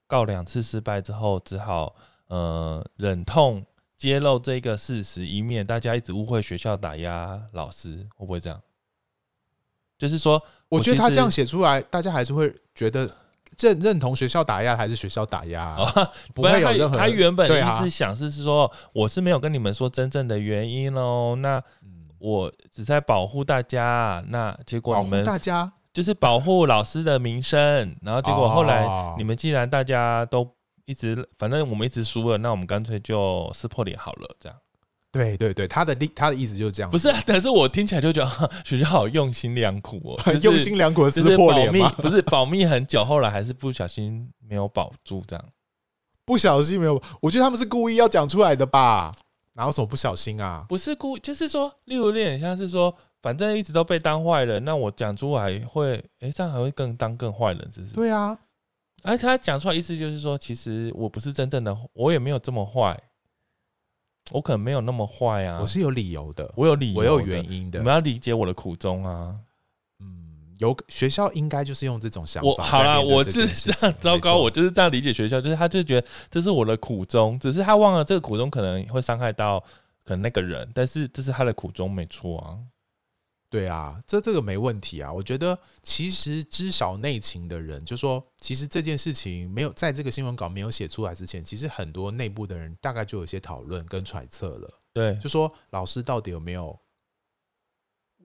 [0.09, 1.95] 告两次失败之后，只好
[2.27, 3.65] 呃忍痛
[3.97, 8.61] 揭露这个事实，以免大家一直误会学校打压老师，会不会这样？
[9.97, 13.09] 就是说，我觉得他这样写出来，大家还是会觉得。
[13.59, 16.11] 认认同学校打压还是学校打压、啊哦？
[16.35, 16.97] 不会有任何。
[16.97, 21.37] 他原本一直想是是说，我是没有跟你们说真正的原因喽。
[21.37, 21.63] 那
[22.19, 24.25] 我只在保护大家。
[24.29, 30.49] 那结果你们大家就是保护老师的名声，然后结果后来哦你们既然大家都
[30.87, 34.59] 一直，反正我们一直输了，那我们干脆就撕破脸好了，这样。
[35.15, 41.95] 对对对，他的意他的意思就是这样，不是、啊，但是我听起来就觉得呵 学校好用心良苦哦，就是、 用心良苦撕破保密脸吗？
[41.99, 45.45] 不是保密很久，后来还是不小心没有保住，这样。
[46.27, 49.15] 不小心没有，我觉得他们是故意要讲出来的吧？
[49.53, 50.67] 哪有什么不小心啊？
[50.69, 57.95] 不是故，就是说，例如有点像是说，反正一直都被当坏人，那我讲出来会，哎、欸，这样还会更当更坏人，是不是？
[57.95, 58.37] 对啊，
[59.05, 62.99] 而且他讲出来意思就是说，其实我不是真正的，我也没有这么坏，
[64.33, 67.79] 我可能没有那么坏啊，我是有理由的，我有理由，我有原因的。
[67.79, 69.35] 你们要理解我的苦衷啊。
[70.01, 72.49] 嗯，有学校应该就是用这种想法。
[72.49, 79.61] 我好啦，我是这样糟糕，我就是这样理解学校，就是他就觉得这是我的苦衷，只是他忘了这个苦衷可能会伤害到
[80.05, 82.59] 可能那个人，但是这是他的苦衷，没错啊。
[83.55, 85.13] 对啊，这这个没问题啊。
[85.13, 94.81] 我觉得其实知晓内情的人，就说其实这件事情没有在这个新闻稿没有写出来之前，其实很多内部的人大概就有一些讨论跟揣测了。
[94.93, 96.77] 对，就说老师到底有没有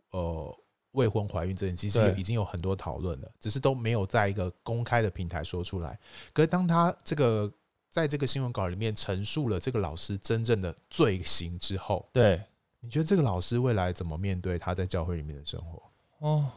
[0.09, 0.59] 呃
[0.93, 5.99] 未婚怀孕这件事，其实已经有很多讨论了，只是都没有在一个公开的平台说出来。
[6.33, 7.53] 可是当他这个
[7.91, 12.41] 在这个新闻稿里面陈述了这个老师真正的罪行之后，对。
[12.81, 15.81] 你觉得这个老师未来怎么面对他在教会里面的生活？
[16.19, 16.49] 哦，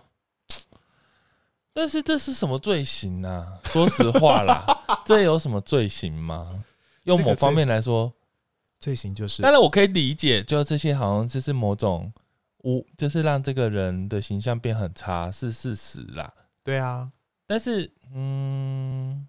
[1.72, 3.58] 但是这是什么罪行呢、啊？
[3.64, 4.64] 说实话啦，
[5.04, 6.64] 这有什么罪行吗？
[7.04, 8.12] 用某方面来说，
[8.78, 9.42] 罪行就是……
[9.42, 12.12] 当然我可以理解，就这些好像就是某种
[12.58, 16.32] 无，就是让这个人的形象变很差，是事实啦。
[16.62, 17.10] 对啊，
[17.46, 19.28] 但是，嗯，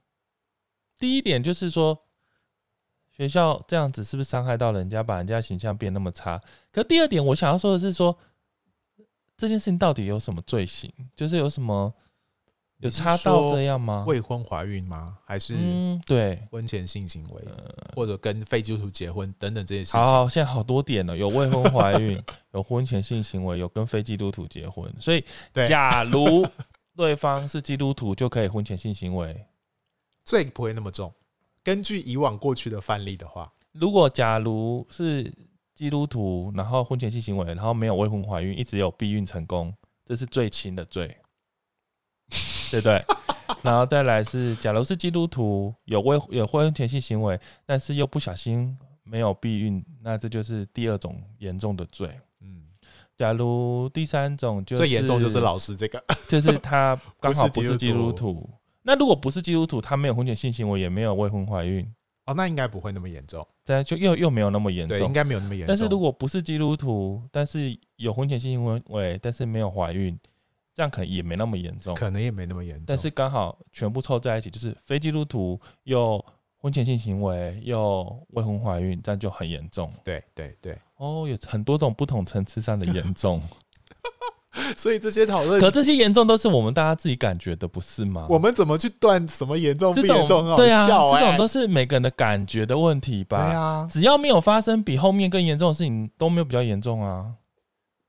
[0.99, 1.99] 第一点就是说。
[3.15, 6.41] 学校这样子是不是伤害到人家，把人家形象变那么差？
[6.71, 8.17] 可第二点，我想要说的是说，
[9.37, 10.91] 这件事情到底有什么罪行？
[11.15, 11.93] 就是有什么
[12.77, 14.03] 有差到这样吗？
[14.07, 15.17] 未婚怀孕吗？
[15.25, 17.41] 还是嗯，对，婚前性行为，
[17.95, 19.99] 或者跟非基督徒结婚等等这些事情？
[20.01, 22.21] 好，好，现在好多点了，有未婚怀孕，
[22.53, 24.91] 有婚前性行为，有跟非基督徒结婚。
[24.99, 25.23] 所以，
[25.67, 26.45] 假如
[26.95, 29.45] 对方是基督徒，就可以婚前性行为，
[30.25, 31.13] 罪不会那么重。
[31.63, 35.31] 根据以往过去的范例的话，如果假如是
[35.73, 39.73] 基督徒，然后婚前性行为，然后没有未婚怀孕，一直有避孕成功，
[40.05, 41.07] 这是最轻的罪，
[42.69, 43.03] 对不对？
[43.63, 52.19] 然后再来是，假如是基督徒有未有婚前性行为，但是又不小心没有避孕，那这就是第二种严重的罪。
[52.41, 52.65] 嗯，
[53.17, 58.49] 假如第三种就是最严重就是老师这个，就是他刚好不是基督徒。
[58.83, 61.89] 那如果不是基督徒，他没有婚前性行为，也没有未婚怀孕，
[62.25, 63.45] 哦，那应该不会那么严重。
[63.63, 65.67] 这样就又又没有那么严重，对，应该没有那么严重。
[65.67, 70.19] 但是如果不是基督徒，但是有婚前性行为，但是没有怀孕，
[70.73, 72.83] 这样可能也没那么严重，可能也没那么严重。
[72.85, 76.23] 但是刚好全部凑在一起，就是非基督徒又
[76.57, 79.91] 婚前性行为又未婚怀孕，这样就很严重。
[80.03, 83.41] 对对对，哦，有很多种不同层次上的严重。
[84.75, 88.27] 所以这些讨论，可这些严重都是我们大家自己感觉的，不是吗？
[88.29, 90.21] 我们怎么去断什么严重不严重？
[90.21, 93.45] 这种对啊，欸、这种都是每个人的感觉的问题吧？
[93.45, 97.25] 对啊，只要没有发生比后面更严重的事情，都没有比较严重啊。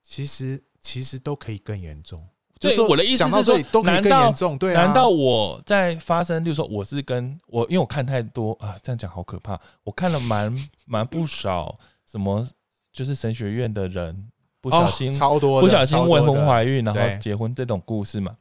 [0.02, 2.22] 其实其实都可以更严重。
[2.60, 4.56] 对，就是、我的意思是说，都可以更严重。
[4.56, 9.60] 对啊，难道我在发生，就是说我是跟我，因为我看太多啊，这样讲好可怕。
[9.82, 10.54] 我看了蛮
[10.86, 12.46] 蛮不少什么，
[12.92, 14.28] 就是神学院的人。
[14.70, 18.34] 不小心，哦、超多不小心未婚怀孕，然后结婚这种故事嘛。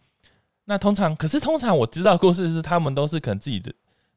[0.64, 3.74] 那通常，可是通常我知道故事是他们都是可能自己的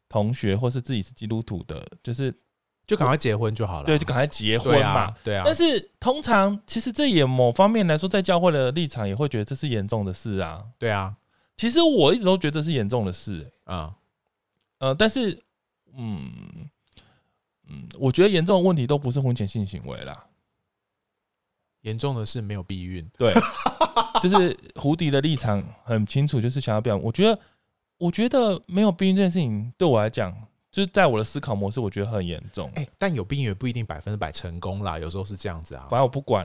[0.09, 2.33] 同学，或是自己是基督徒的，就是
[2.87, 3.85] 就赶快结婚就好了。
[3.85, 5.13] 对，就赶快结婚嘛。
[5.25, 5.43] 对啊。
[5.45, 10.63] 但是通常，其实这也某方面来说，在教会的立场也会觉得这是严重的事啊。
[10.79, 11.17] 对啊。
[11.57, 13.53] 其实我一直都觉得这是严重的事、欸。
[13.67, 13.93] 嗯。
[14.79, 15.43] 呃，但是，
[15.97, 16.31] 嗯
[17.67, 20.26] 嗯，我觉得严重的问题都不是婚前性行为啦。
[21.87, 23.33] 严重的是没有避孕，对，
[24.21, 26.97] 就是胡迪的立场很清楚，就是想要表。
[26.97, 27.39] 我觉得，
[27.97, 30.35] 我觉得没有避孕这件事情对我来讲，
[30.73, 32.69] 就是在我的思考模式，我觉得很严重。
[32.75, 35.87] 哎，但有避孕也不一定百分之百成功啦，有时候是这样子啊。
[35.89, 36.45] 反正我不管，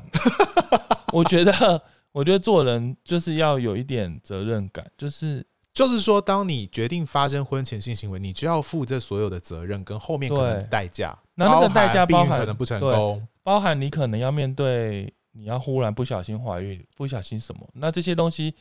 [1.12, 11.18] 我觉得，我觉得做人就是要有一点责任感，就是就是说，当你决定发生婚前性行为，你就要负这所有的责任跟后面可能的代价。
[11.34, 15.12] 那那个代价包含可能不成功，包含你可能要面对。
[15.34, 17.68] 你要忽然不小心怀孕，不小心什么？
[17.74, 18.54] 那这些东西，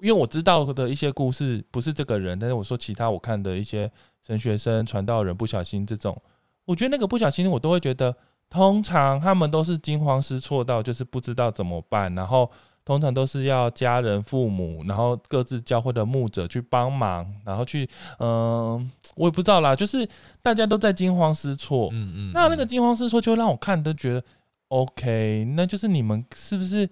[0.00, 3.90] 因为我知道的一些故事不是这个人，但是我说其他我看的一些
[4.26, 6.20] 神学生、传道人不小心这种，
[6.64, 8.14] 我觉得那个不小心，我都会觉得，
[8.50, 12.50] 通常他们都是惊慌失措到就是不知道怎么办，然后
[12.84, 20.08] 通常都是要家人、父母，然后各自教会的牧者去帮忙，然后去，嗯、呃，我也不知道啦，就是
[20.42, 24.24] 大家都在惊慌失措，嗯嗯，那那个惊慌失措就会让我看都觉得
[24.68, 26.88] OK，那就是你们是不是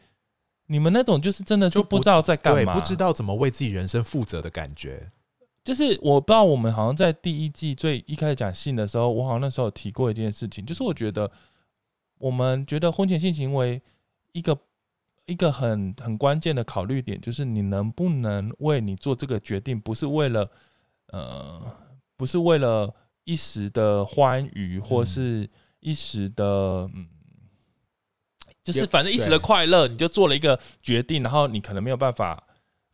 [0.67, 5.11] 你们那种就是真的是不知道在干嘛，不知道怎么为自己人生负责的感觉。
[5.63, 11.31] 就是我不知道，我们好像在第一季最一开始讲性的时候，我好像那时候有提过一件事情，就是我觉得
[12.19, 13.83] 我们觉得婚前性行为
[14.33, 14.57] 一个
[15.27, 20.49] 一个很很关键的考虑点，就是你能不能为你做这个决定，不是为了
[21.09, 21.61] 呃，
[22.17, 27.09] 不是为了一时的欢愉，或是一时的嗯，
[28.73, 32.43] 就是反正一时的快乐，你就做了一个决定，然后你可能没有办法。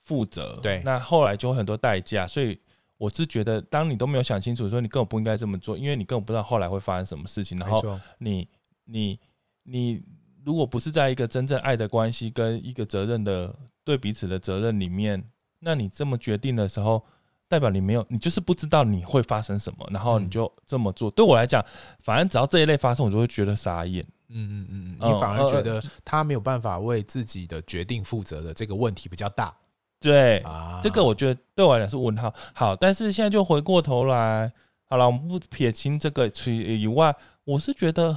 [0.04, 2.58] 负责，对，那后来就会很多代价，所以
[2.98, 7.56] 我是觉得，当你都没有想清楚，说你根本不应该这么做，因为你根本不知道后来会发生什么事情。
[7.56, 8.48] 然后你
[8.86, 9.16] 你
[9.62, 10.02] 你，
[10.44, 13.54] 如果不是在一个真正爱的关系跟一个责任的
[13.84, 15.22] 对彼此的责任里面，
[15.60, 17.00] 那你这么决定的时候，
[17.46, 21.08] 代表你没有，你就是不知道你会发生什么，然后你就这么做。
[21.12, 21.64] 对我来讲，
[22.00, 24.04] 反正只要这一类发生，我就会觉得傻眼。
[24.34, 29.54] 嗯嗯嗯嗯，你反而觉得他没有办法为自己的决定负责的这个问题比较大。
[30.00, 32.32] 对，啊、这个我觉得对我来讲是问号。
[32.52, 34.52] 好，但是现在就回过头来，
[34.88, 37.14] 好了，我们不撇清这个以外，
[37.44, 38.16] 我是觉得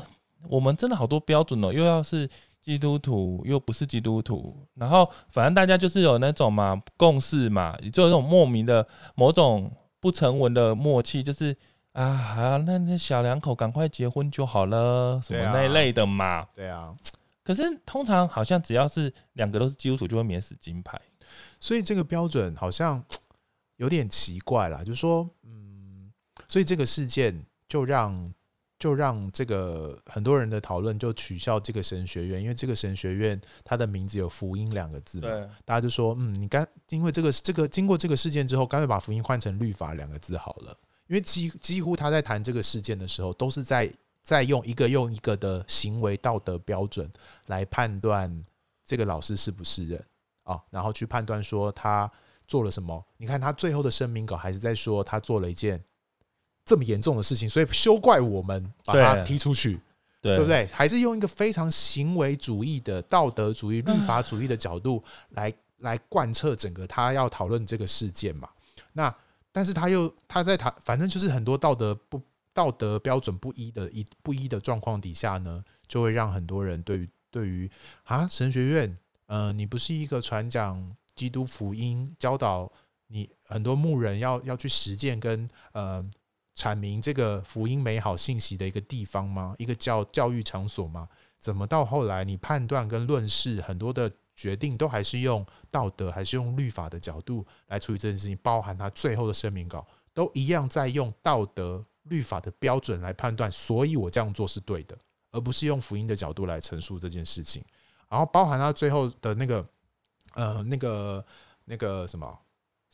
[0.49, 2.28] 我们真的好多标准哦，又要是
[2.60, 11.56] 基督徒，又不是基督徒，然后反正大家就是有那种嘛共识嘛，就有那种莫名的某种不成文的默契，就是
[11.95, 16.45] 啊，好，那那小两口赶快结婚就好了，什么那一类的嘛。
[16.53, 16.93] 对啊。
[17.41, 20.99] 可是通常好像只要是两个都是基督徒，就会免死金牌。
[21.60, 23.01] 所以这个标准好像
[23.77, 26.12] 有点奇怪啦，就是说，嗯，
[26.49, 28.34] 所以这个事件就让
[28.77, 35.29] 就让这个很多人的讨论就取笑这个神学院，因为这个神学院它的名字有福音两个字嘛，
[35.63, 40.77] 大家就说，嗯，你干因为这个这个经过这个事件之后，干脆把福音换成律法两个字好了，
[41.08, 43.91] 因为几几乎他在谈这个事件的时候，都是在
[44.24, 47.12] 在用一个用一个的行为道德标准
[47.48, 48.46] 来判断
[48.86, 50.04] 这个老师是不是人。
[50.44, 52.08] 啊，然后去判断说他
[52.48, 53.04] 做了什么？
[53.18, 55.84] 你看他最后的声明稿还是在说他做了一件
[56.63, 59.82] 这么严重的事情，所以休怪我们把他踢出去，
[60.22, 60.68] 对，对不对？
[60.68, 68.48] 还是用一个非常行为主义的道德主义、律法主义的角度来来贯彻整个他要讨论这个事件嘛？
[68.94, 69.15] 那
[69.56, 72.22] 但是他又他在他，反正就是很多道德不
[72.54, 77.72] 道德标准不一的一不一的状况底下呢，就会让很多人对于对于
[78.04, 78.98] 啊神学院。
[79.28, 82.70] 呃，你不是一个传讲基督福音、教导
[83.08, 86.06] 你很多牧人要要去实践跟呃
[86.54, 89.56] 阐明这个福音美好信息的一个地方吗？
[89.58, 91.08] 一个教教育场所吗？
[91.39, 98.38] 怎么到后来你判断跟论事很多的决定都还是用道德还是用律法的角度来处理这件事情？
[98.43, 104.98] 包含他最后的声明稿都一样在用道德律法的标准来判断，所以我这样做是对的，
[105.32, 107.63] 而不是用福音的角度来陈述这件事情。
[108.08, 109.65] 然后包含他最后的那个，
[110.36, 111.26] 呃，那个
[111.65, 112.39] 那个什么，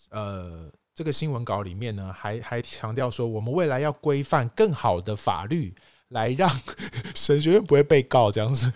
[0.09, 5.75] 呃，这个新闻稿里面呢，还还强调说，我们未来要规范更好的法律，
[6.07, 6.49] 来让
[7.13, 8.71] 神学院不会被告这样子。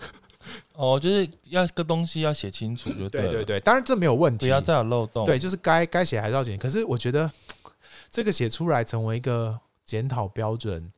[0.74, 5.24] 哦，就是要个东西要写清楚就对，对对对，当然这没有问题，不要再有漏洞。
[5.26, 6.56] 对，就是该该写还是要写。
[6.56, 7.30] 可是我觉得
[8.10, 10.92] 这个写出来成为一个检讨标准，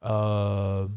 [0.00, 0.90] 呃，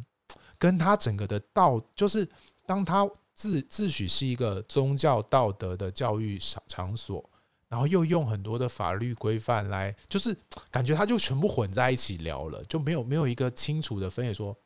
[0.57, 2.27] 跟他整个的道，就是
[2.65, 3.09] 当他。
[3.37, 7.23] 自自诩是一个宗教道德的教育场场所，
[7.69, 10.35] 然后又用很多的法律规范来，就是
[10.71, 14.57] 感觉他就全部混在一起聊了，就没有没有一个清楚的分野，说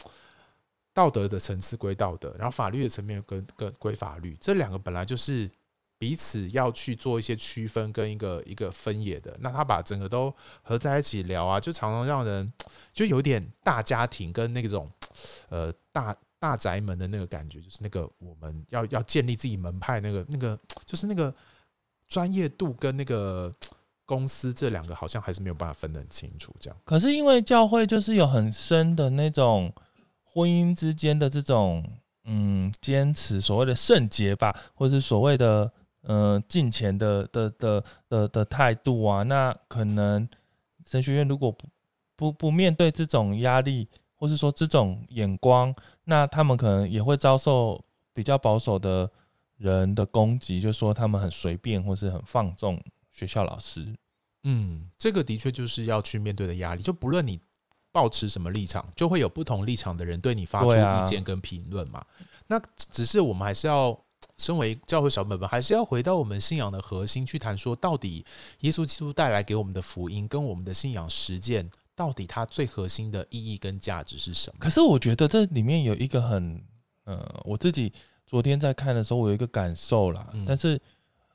[0.94, 5.50] 道德的层次归道德，然后法律的层面跟跟归法律，这两个本来就是
[5.98, 12.52] 彼此要去做一些区分跟一个一个分野的，那他把整个都合在一起聊啊，就常常让人
[12.94, 14.92] 就有点大家庭跟那种
[15.50, 16.16] 呃大。
[16.42, 21.32] 大宅门的那个感觉，就是那个我们要要建立自己门派，那个那个就是那个
[22.08, 23.54] 专业度跟那个
[24.08, 26.52] 公司这两个好像还是没有办法分得很清楚。
[26.60, 29.72] 这样，可是因为教会就是有很深的那种
[30.34, 31.84] 婚姻之间的这种
[32.26, 35.72] 嗯坚持，所谓的圣洁吧，或是所谓的
[36.04, 40.28] 嗯敬虔的的的的的态度啊，那可能
[40.86, 41.68] 神学院如果不
[42.16, 43.88] 不不面对这种压力。
[44.22, 45.74] 或是说这种眼光，
[46.04, 49.10] 那他们可能也会遭受比较保守的
[49.58, 52.80] 人的攻击，就说他们很随便或是很放纵
[53.10, 53.96] 学校老师。
[54.44, 56.84] 嗯，这个的确就是要去面对的压力。
[56.84, 57.40] 就不论你
[57.92, 62.06] 抱持什么立场，就会有不同立场的人对你发出意见跟评论嘛。
[62.48, 63.98] 那只是我们还是要
[64.38, 68.26] 身为教会小本本，还是要回到我们信仰的核心去谈说，到底
[68.62, 74.58] 耶稣基督带来给我们的福音跟我们的信仰实践，到底它最核心的意义跟价值是什么？
[74.60, 76.64] 可是我觉得这里面有一个很，
[77.04, 77.92] 呃，我自己
[78.26, 80.28] 昨天在看的时候，我有一个感受啦。
[80.34, 80.80] 嗯、但是，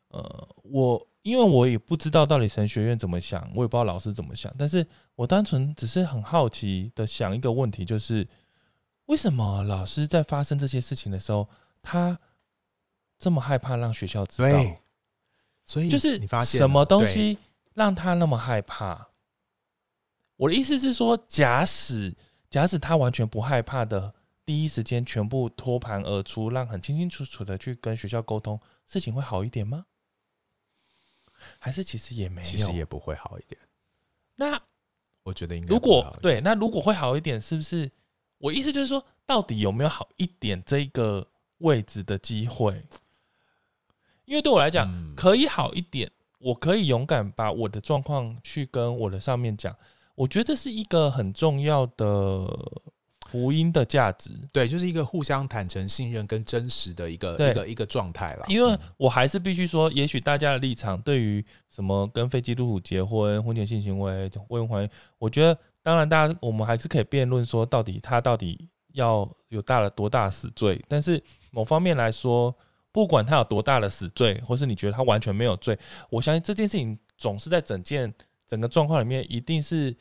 [0.09, 8.27] 呃，我因为我也不知道到底神学院怎么想，我也不知道老师怎么想，但是我单纯只是很好奇的想一个问题，就是。
[9.07, 11.49] 为什么老师在发生这些事情的时候，
[11.81, 12.19] 他
[13.21, 14.49] 这么害怕让学校知道？
[15.65, 17.39] 所以就是你发现什么东西
[17.75, 19.11] 让他那么害怕？
[20.35, 22.17] 我的意思是说，假使
[22.51, 24.13] 假使他完全不害怕的，
[24.45, 29.85] 第一时间全部脱盘而出，让很清清楚楚的去跟学校沟通，事情会好一点吗？
[31.59, 33.61] 还是其实也没有，其实也不会好一点。
[34.37, 34.61] 那
[35.23, 37.91] 我觉得应该如果对，那如果会好一点，是不是？
[38.39, 41.27] 我意思就是说，到底有没有好一点这个
[41.59, 42.85] 位置的机会？
[44.27, 49.75] 因为对我来讲，嗯、可以好一点，我可以勇敢把我的状况去跟我的上面讲。
[50.15, 52.47] 我觉得这是一个很重要的
[53.27, 54.33] 福音的价值。
[54.53, 58.45] 对，就是一个互相坦诚、信任跟真实的一个一个一个状态了。
[58.49, 65.59] 因为我还是必须说，也许大家的立场对于什么跟非基督徒结婚、婚前性行为、未婚怀孕，我觉得。
[65.87, 70.85] 当然，大家我们还是可以辩论说，到底他到底要有大了多大死罪？
[70.89, 71.23] 但是
[71.53, 72.53] 某方面来说，
[72.91, 75.79] 不管他有多大的死罪，或是你觉得他完全没有罪，
[76.11, 78.13] 我相信这件事情总是在整件
[78.49, 79.97] 整个状况里面，一定是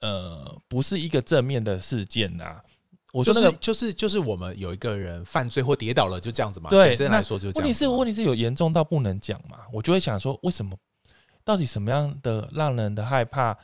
[0.00, 2.60] 呃不是一个正面的事件呐。
[3.12, 6.68] 我说那个就是就是就是我们有一个人犯罪或跌倒了，就这样子嘛。
[6.68, 7.64] 对，简单来说就这样。
[7.64, 9.60] 问题是问题是有严重到不能讲嘛？
[9.72, 10.76] 我就会想说，为什么？
[11.44, 13.56] 到底什么样的让人的害怕？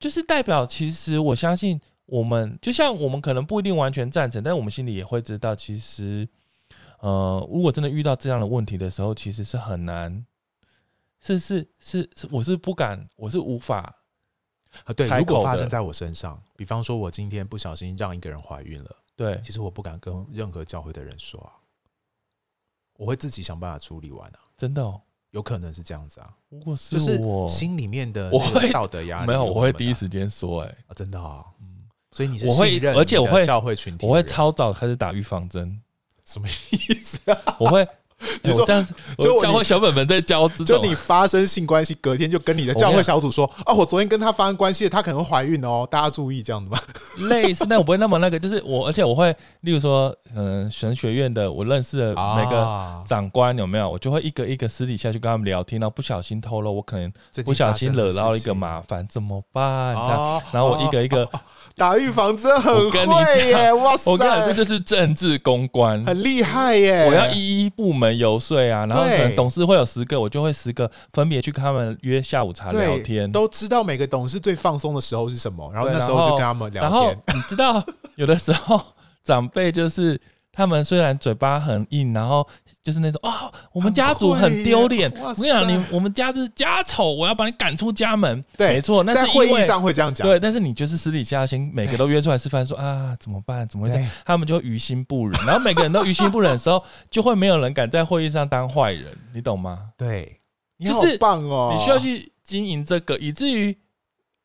[0.00, 6.26] 就是代表，其实我相信我们，就像我们可能不一定完全赞成，但是我们心里也会知道，其实，
[7.00, 10.26] 呃，如果真的遇到这样的问题的时候，其实是很难，
[11.20, 13.94] 是是是是，我是不敢，我是无法
[14.84, 14.92] 啊。
[14.92, 21.52] 对，如果发生在我身上，比方说我今天不小心让一个人怀孕了，对，其实我不敢跟任何教会的人说啊，
[22.96, 25.00] 我会自己想办法处理完啊，真的哦。
[25.30, 35.80] 有可能是这样子啊，如果是我就是心里面的我会道德压力， 没有，我会第一时间说、欸，哎、啊，真的啊，嗯，所以你是我会，而且我会教会群体，我会超早开始打预防针，
[36.24, 37.56] 什么意思啊？
[37.60, 37.86] 我会。
[38.42, 46.78] 你说、欸、这样子，就教会小本本在教，就你发生性关系，隔天就跟你的教会小组说，啊，我昨天跟他发生关系，他可能会怀孕哦，大家注意这样子吧？
[47.28, 57.12] 类似，但我不会那么那个，就是我，而且我会，例如说，嗯，神学院的我认识的每个长官有没有，我就会一个一个私底下去跟他们聊天，然后不小心透露，我可能
[57.44, 59.94] 不小心惹到了一个麻烦，怎么办？
[59.94, 61.28] 这样，然后我一个一个。
[61.80, 63.72] 打预防针很会耶！
[63.72, 67.06] 哇塞，我跟你讲，这就是政治公关，很厉害耶！
[67.08, 76.82] 我要一一部门游说啊，然后可能董事会有十个，我就会十个分别去跟他们约下午茶聊天，都知道每个董事最放松的时候是什么，然后那时候就跟他们聊天。
[76.82, 77.82] 然后你知道，
[78.16, 78.78] 有的时候
[79.24, 80.20] 长辈就是
[80.52, 82.46] 他们虽然嘴巴很硬，然后。
[82.90, 85.08] 就是那种啊、哦，我们家族很丢脸。
[85.16, 88.44] 我跟你讲，你我们家是家丑，我要把你赶出家门。
[88.56, 90.26] 对，没错，那是在会议上会这样讲。
[90.26, 93.68] 对，但是你就是私底下先每个都约出来吃饭，说啊怎么办？
[93.68, 94.10] 怎么会这样？
[94.24, 95.40] 他们就会于心不忍。
[95.46, 99.90] 然后每个人都于心不忍的时候，就会没有人敢在会议上当坏人，你懂吗？
[99.96, 100.40] 对，
[100.84, 103.76] 就是棒哦，你需要去经营这个，以至于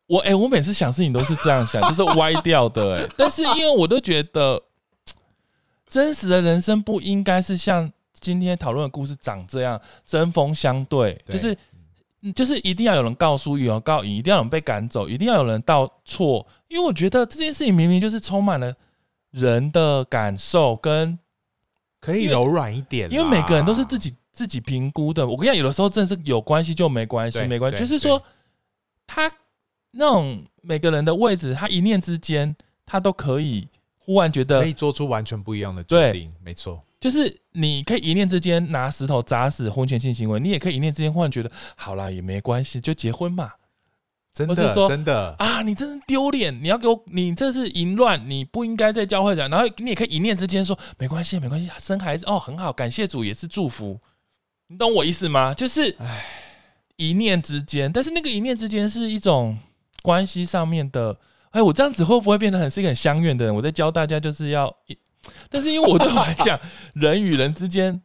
[0.05, 3.09] 我哎、欸，我每次想事情都是这样想， 就是歪掉的哎、欸。
[3.17, 4.61] 但是因为我都觉得，
[5.89, 7.91] 真实的人生不应该是像。
[8.20, 11.57] 今天讨论的故事长这样，针锋相对，对就是，
[12.34, 16.45] 就是一定要有人告输，有人告赢，一定要有人被赶走，一定要有人道错。
[16.68, 18.74] 因为我觉得这件事情明明就是充满了
[19.32, 21.18] 人的感受，跟
[21.99, 25.28] 可以柔软一点，因为每个人都是自己自己评估的。
[25.28, 28.22] 我跟你讲，有的时候真的是有关系就没关系，没关系，就是说
[29.05, 29.32] 他
[29.91, 32.55] 那种每个人的位置，他一念之间，
[32.86, 36.82] 他都可以忽然觉得可以做出完全不一样的决定，没错。
[37.05, 43.51] 就是你可以一念之间拿石头砸死婚前性行为，你也可以一念之间忽然觉得好啦，也没关系，就结婚嘛。
[44.33, 46.51] 真的，说真的啊，你真是丢脸！
[46.63, 49.47] 你要给我，你这是淫乱，你不应该在教会的。
[49.49, 53.99] 然后你也可以一念之间说没关系，没关系，生孩子哦很好，感谢主也是祝福。
[54.65, 55.53] 你懂我意思吗？
[55.53, 56.25] 就是唉，
[56.97, 59.55] 一念之间，但是那个一念之间是一种
[60.01, 61.15] 关系上面的。
[61.51, 63.53] 哎，我这样子会不会变得很是一个很相怨的人？
[63.53, 64.97] 我在教大家就是要一。
[65.49, 66.59] 但是因为我对我来讲，
[66.93, 68.01] 人与人之间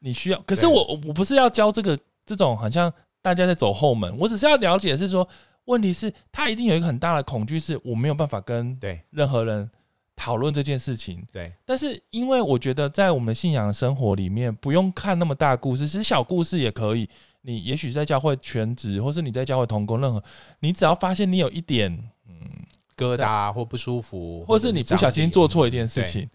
[0.00, 5.28] 你需要， 可是我我不是要教这个这种好像大家在走后门，我只是要了解是说，
[5.66, 9.70] 问题是他一定有一个很大的恐惧，是我没有办法跟对任何人
[10.16, 11.24] 讨论这件事情。
[11.32, 17.08] 对，但是因为我觉得在我们信仰生活里面，不用看那么大故事，其实小故事也可以。
[17.44, 20.22] 你也许在教会全职，或是你在教会同工，任何
[20.60, 21.92] 你只要发现你有一点
[22.28, 22.34] 嗯
[22.96, 26.30] 疙瘩或不舒服，或是你不小心做错一件事情，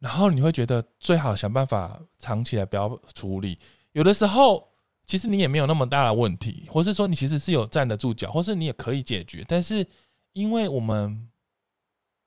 [0.00, 3.56] 然后你会觉得最好想办法藏起来，不要处理。
[3.92, 4.68] 有的时候
[5.06, 9.44] 其实你也没有那么大的问题，或是说你其实是有站得住脚，或是你也可以解决。
[9.46, 9.86] 但是
[10.32, 11.28] 因为我们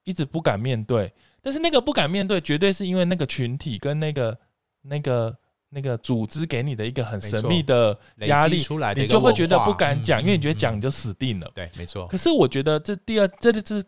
[0.06, 1.12] 一直不敢面对，
[1.42, 4.40] 但是那个不敢面对，绝对是因为那个群体跟那个
[4.84, 5.38] 那个。
[5.76, 11.52] 那个组织给你的一个很神秘的压力，出来的你就会觉得不敢讲，因为你觉得讲你就死定了。
[11.56, 12.06] 对，没错。
[12.06, 13.84] 可是我觉得这第二，这就是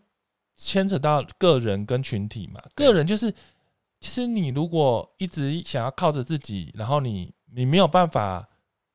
[0.56, 2.60] 牵扯到个人跟群体嘛。
[2.74, 3.32] 个人就是，
[4.06, 8.48] 其实你如果一直想要靠着自己，然后你你没有办法，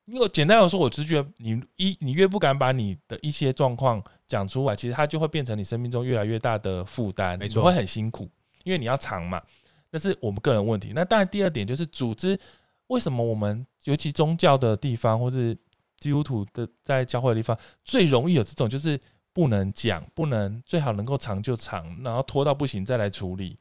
[0.05, 8.29] 因为简单来说，我直觉你一你越不敢把你的一些状况讲出来，其实它就会变成你生命中越来越大的负担，没错，你会很辛苦，
[8.63, 9.41] 因为你要藏嘛。
[9.89, 10.93] 那是我们个人问题。
[10.95, 12.39] 那当然，第二点就是组织。
[12.87, 15.53] 为什么我们尤其宗教的地方，或是
[15.97, 18.97] 基督徒的在教会的地方，最容易有这种就是
[19.33, 23.57] 不能讲，不能最好能够藏就藏，然后拖到不行再来处理。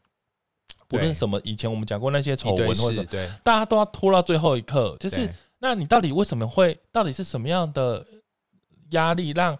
[0.90, 4.96] 不论什么，以前我们讲过那些丑闻或者什么，大家都要拖到最后一刻。
[4.98, 6.76] 就是，那你到底为什么会？
[6.90, 8.04] 到底是什么样的
[8.90, 9.56] 压力，让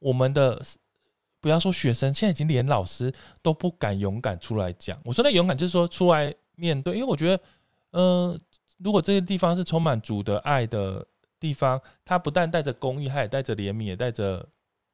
[0.00, 0.60] 我们的
[1.40, 3.10] 不要说学生，现在已经连老师
[3.40, 4.98] 都不敢勇敢出来讲。
[5.04, 7.42] 我说那勇敢就是说出来面对，因为我觉得，
[7.92, 8.40] 嗯、呃。
[8.82, 11.06] 如果这个地方是充满主的爱的
[11.38, 14.44] 地方，它不但带着公益，它也带着怜悯，也带着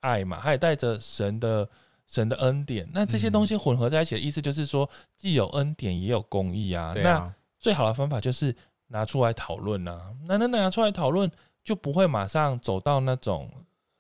[0.00, 1.66] 爱嘛，它也带着神的
[2.08, 2.88] 神的恩典。
[2.92, 6.92] 那这些东西混合在一起的意思就是说，既有恩典，也有公义啊。
[6.96, 8.52] 那最好的方法就是
[8.88, 10.12] 拿出来讨论啊。
[10.26, 11.30] 那那拿出来讨论，
[11.62, 13.48] 就不会马上走到那种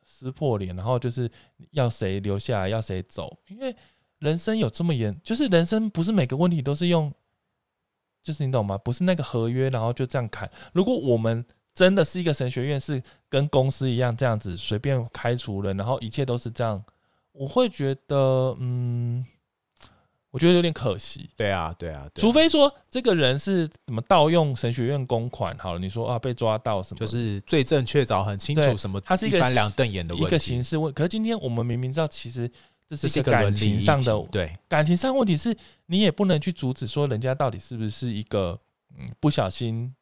[0.02, 1.30] 撕破脸，然后就是
[1.70, 3.38] 要谁留下来，要谁走。
[3.46, 3.72] 因为
[4.18, 7.12] 人生有这么严，就是人生不是每个问题都是用。
[8.20, 8.76] 就是你懂吗？
[8.76, 10.50] 不是那个合约，然后就这样砍。
[10.74, 11.42] 如果我们
[11.72, 16.84] 真的是一个神学院，是跟公司一样这样子随便开除人，然后一切都是这样，
[17.38, 19.24] 我会觉得，嗯，
[20.30, 21.30] 我觉得有点可惜。
[21.36, 30.92] 对啊，对啊，对啊，除非说这个人是怎么盗用神学院公款，好了，你说啊被抓到什么，就是罪证确凿很清楚，什么他是一个翻两瞪眼的问题，一个形式问。
[30.92, 32.50] 可是今天我们明明知道，其实。
[32.90, 35.54] 这是一个感情上的，对，感情上问题是
[35.88, 38.58] 你也不能去阻止说人家到底是不是一个
[38.98, 39.94] 嗯不小心，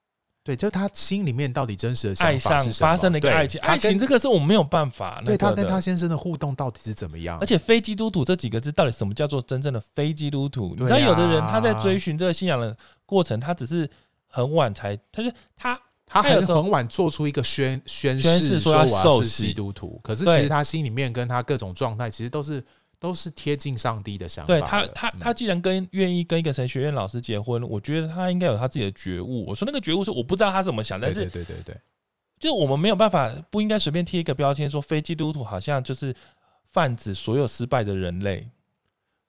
[0.46, 5.20] 对，就是他心里面到底真实的想法是爱上发生了一个爱情，爱情这个是我们没有办法。
[5.24, 7.36] 对他跟他先生的互动到底是怎么样？
[7.40, 10.76] 而且非基督徒这几个字到底什么叫做真正的非基督徒？
[10.78, 13.90] 你知道有的人他在追寻这个信仰的过程，他只是
[14.28, 15.76] 很晚才，他就他
[16.06, 22.64] 他很很晚做出一个宣宣誓说我要是基督徒，可是其实他心里面跟他各种状态其实都是。
[23.06, 24.48] 都是贴近上帝的想法。
[24.48, 29.46] 对他，他他既然跟愿意跟一个神学院老师结婚，我觉得他应该有他自己的觉悟。
[29.46, 31.80] 我说那个觉悟是我不知道他怎么想，但是对对对对，
[32.40, 36.12] 就我们没有办法，不应该随便贴一个标签，说非基督徒好像就是
[36.72, 38.48] 泛指所有失败的人类。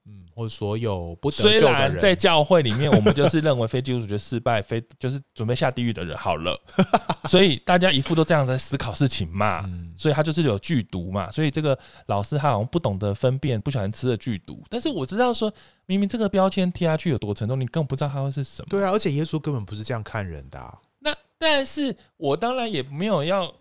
[0.09, 6.17] 嗯，或者所有不得救的人，虽然在教会里面，我们就是认为非基督徒就失败， 非就是准备下地狱的人。
[6.17, 6.57] 好了，
[7.27, 11.29] 所以大家一副都这样在思考事情嘛，嗯、所以他就是有剧毒嘛。
[11.29, 14.63] 所以这个老师他好像不懂得分辨，不小心吃了剧毒。
[14.69, 15.53] 但是我知道说，
[15.87, 18.67] 明明这个标签贴下去有多沉重，你根本不知道他会是什么。
[18.69, 20.73] 对啊，而且耶稣根本不是这样看人的、啊。
[20.99, 23.53] 那但是我当然也没有要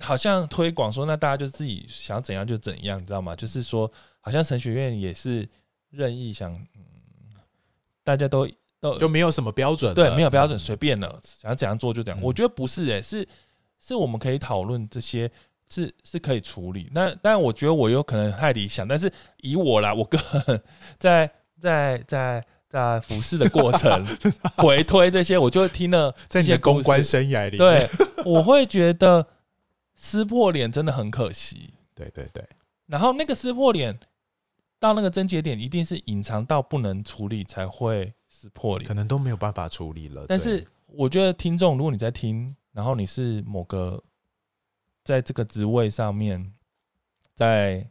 [0.00, 3.34] 好像推广说，那大家就自己想怎样就怎样，你知道吗？
[3.34, 5.48] 就是说，好像神学院也是。
[5.90, 6.84] 任意想，嗯，
[8.04, 8.48] 大家都
[8.80, 12.22] 都就没有什么标准，对，没有标准，随便了，想要怎样做就怎样。
[12.22, 13.26] 我觉得不是，诶，是
[13.78, 15.30] 是我们可以讨论这些，
[15.68, 16.88] 是是可以处理。
[16.92, 20.62] 那但我觉得我有可能太理想，但是以我啦，我个人
[20.98, 21.30] 在
[21.60, 24.06] 在在在服侍的过程
[24.58, 27.88] 回推这些，我就会听了在你的公关生涯里，对，
[28.24, 29.26] 我会觉得
[29.96, 31.74] 撕破脸真的很可惜。
[31.94, 32.42] 对对对，
[32.86, 33.98] 然后那个撕破脸。
[34.80, 40.24] 到那个症结点，一定是隐藏到不能处理才会撕破脸，可能都没有办法处理了。
[40.26, 44.02] 但是我觉得听众，如果你在听，然后你是某个
[45.04, 46.52] 在这个职位上面，
[47.34, 47.86] 在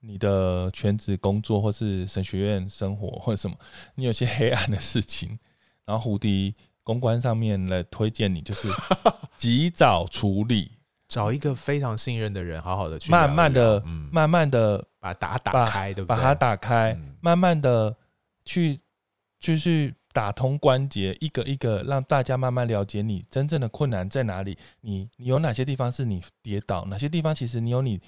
[0.00, 3.56] 你的全职工作或是神学院生活或者什么，
[3.94, 5.38] 你有些黑暗的事情，
[5.84, 8.68] 然后胡迪公关上面来推荐你，就是
[9.38, 10.72] 及早处理。
[11.06, 16.16] 找一个非常信任的人，好好的去慢慢的、嗯、慢慢的把它打开，对不对？
[16.16, 17.94] 把它打开，嗯、慢慢的
[18.44, 18.80] 去，
[19.38, 24.56] 就是打通关节，一个一个让大家慢慢了解你真正的困难在哪里。
[24.80, 28.00] 你你有哪些地方是你跌倒，哪些地方其实你有你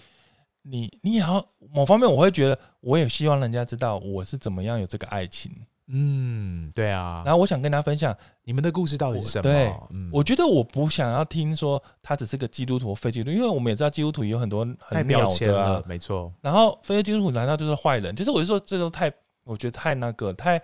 [0.62, 5.53] 你你也要某方面，我会觉得我也希望人家知道我是怎么样有这个爱情。
[5.89, 7.22] 嗯，对啊。
[7.24, 9.43] 然后我想跟大家分享你们的故事到底是什么？
[9.43, 16.32] 对，嗯，我觉得我不想要听说他只是个基督徒、非基督徒，因为我们也知道基督徒有很多很标签的啊，没错。
[16.41, 18.14] 然后非基督徒难道就是坏人？
[18.14, 19.12] 就是我就说这个太，
[19.45, 20.61] 我觉得太那个太，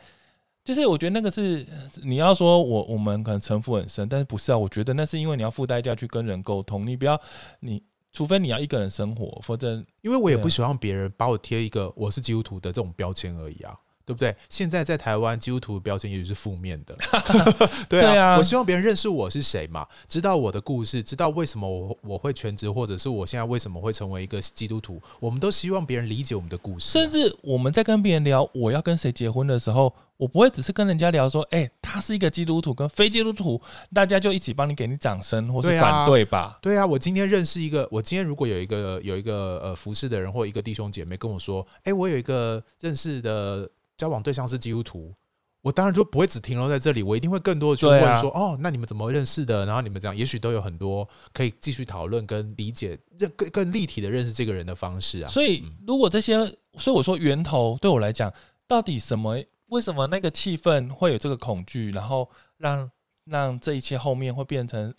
[0.65, 1.65] 就是我觉得那个是
[2.03, 4.59] 你要说我我们可能城府很深，但是不是啊？
[4.59, 7.17] 我觉得那是因为你要付代价去跟人沟通，你不要
[7.61, 7.81] 你
[8.13, 13.79] 除非你要一个人生活，否则因为我也不希望别人把我贴一个我是基督徒的这种标签而已啊。
[14.05, 14.35] 对不对？
[14.49, 16.97] 现在在台湾，基督徒的标签也许是负面的。
[17.89, 25.01] 对啊，对啊，我希望别人认识我是谁嘛，知道我的故事，知道为什么我我会全职，或者是我现在为什么会成为一个基督徒。
[25.21, 27.01] 我们都希望别人理解我们的故事啊。
[27.01, 33.61] 甚至我们在跟别人聊我要跟谁结婚的时候，我不会只是跟人家聊说，哎，他是一个基督徒跟非基督徒，
[33.93, 36.59] 大家就一起帮你给你掌声或是反对吧？
[36.61, 43.71] 对啊，对啊，我今天认识一个，我今天如果有一个有一个呃服侍的人或一个弟兄姐妹跟我说，哎，我有一个认识的。
[44.03, 45.15] 交往对象是基督徒，
[45.61, 49.65] 我当然就不会只停留在这里，我一定会更多的去问说，哦，那你们怎么认识的？
[49.65, 52.99] 然后你们这样，也许都有很多可以继续讨论跟理解，
[53.39, 55.29] 更更立体的认识这个人的方式啊。
[55.29, 56.37] 所以，如果这些，
[56.77, 58.33] 所以我说源头对我来讲，
[58.67, 59.39] 到底什么？
[59.69, 61.93] 为什么那个气氛会有这个恐惧？
[61.93, 62.29] 然后
[62.59, 62.91] 让
[63.27, 64.93] 让这一切后面会变成，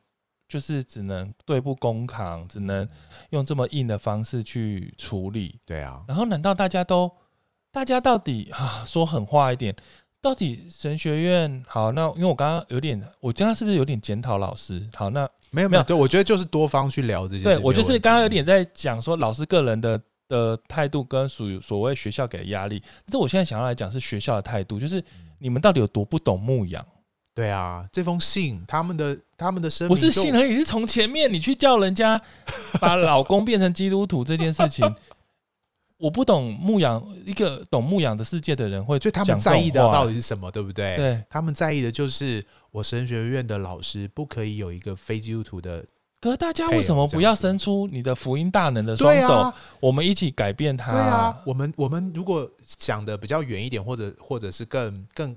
[0.47, 2.87] 就是只能对簿公堂，只能
[3.31, 5.59] 用这么硬的方式去处理。
[5.65, 6.05] 对啊。
[6.07, 7.11] 然后，难道大家都？
[7.73, 9.75] 大家到底啊，说狠话一点，
[10.21, 11.91] 到底神学院好？
[11.91, 14.87] 那因为我刚刚有点，我刚刚是不是有点检讨老师？
[14.93, 17.43] 好，那没有没有，对，我觉得就是多方去聊这些。
[17.43, 22.79] 对，我就是刚刚有点在讲说老师个人的的态度跟属于所谓学校给的压力。
[23.05, 25.03] 但是我现在想要来讲是学校的态度，就是
[25.39, 26.85] 你们到底有多不懂牧养？
[27.33, 32.21] 对啊，这封信他们的他们的声明不是信而已，是从前面你去叫人家
[32.79, 34.85] 把老公变成基督徒这件事情。
[36.03, 40.97] 我不懂牧养，一个懂牧养的世界的人会，就他们在意的到底是什么，对不对？
[40.97, 45.85] 对，他们在意的就是我神学院的老师不可以有一个非基督徒的。
[46.19, 49.55] 可是大家为什么不要伸出你的福音大能的双手，啊？
[49.79, 50.91] 我们一起改变他。
[50.91, 55.33] 对啊，我们我们如果想的比较远一点，或者或者是更更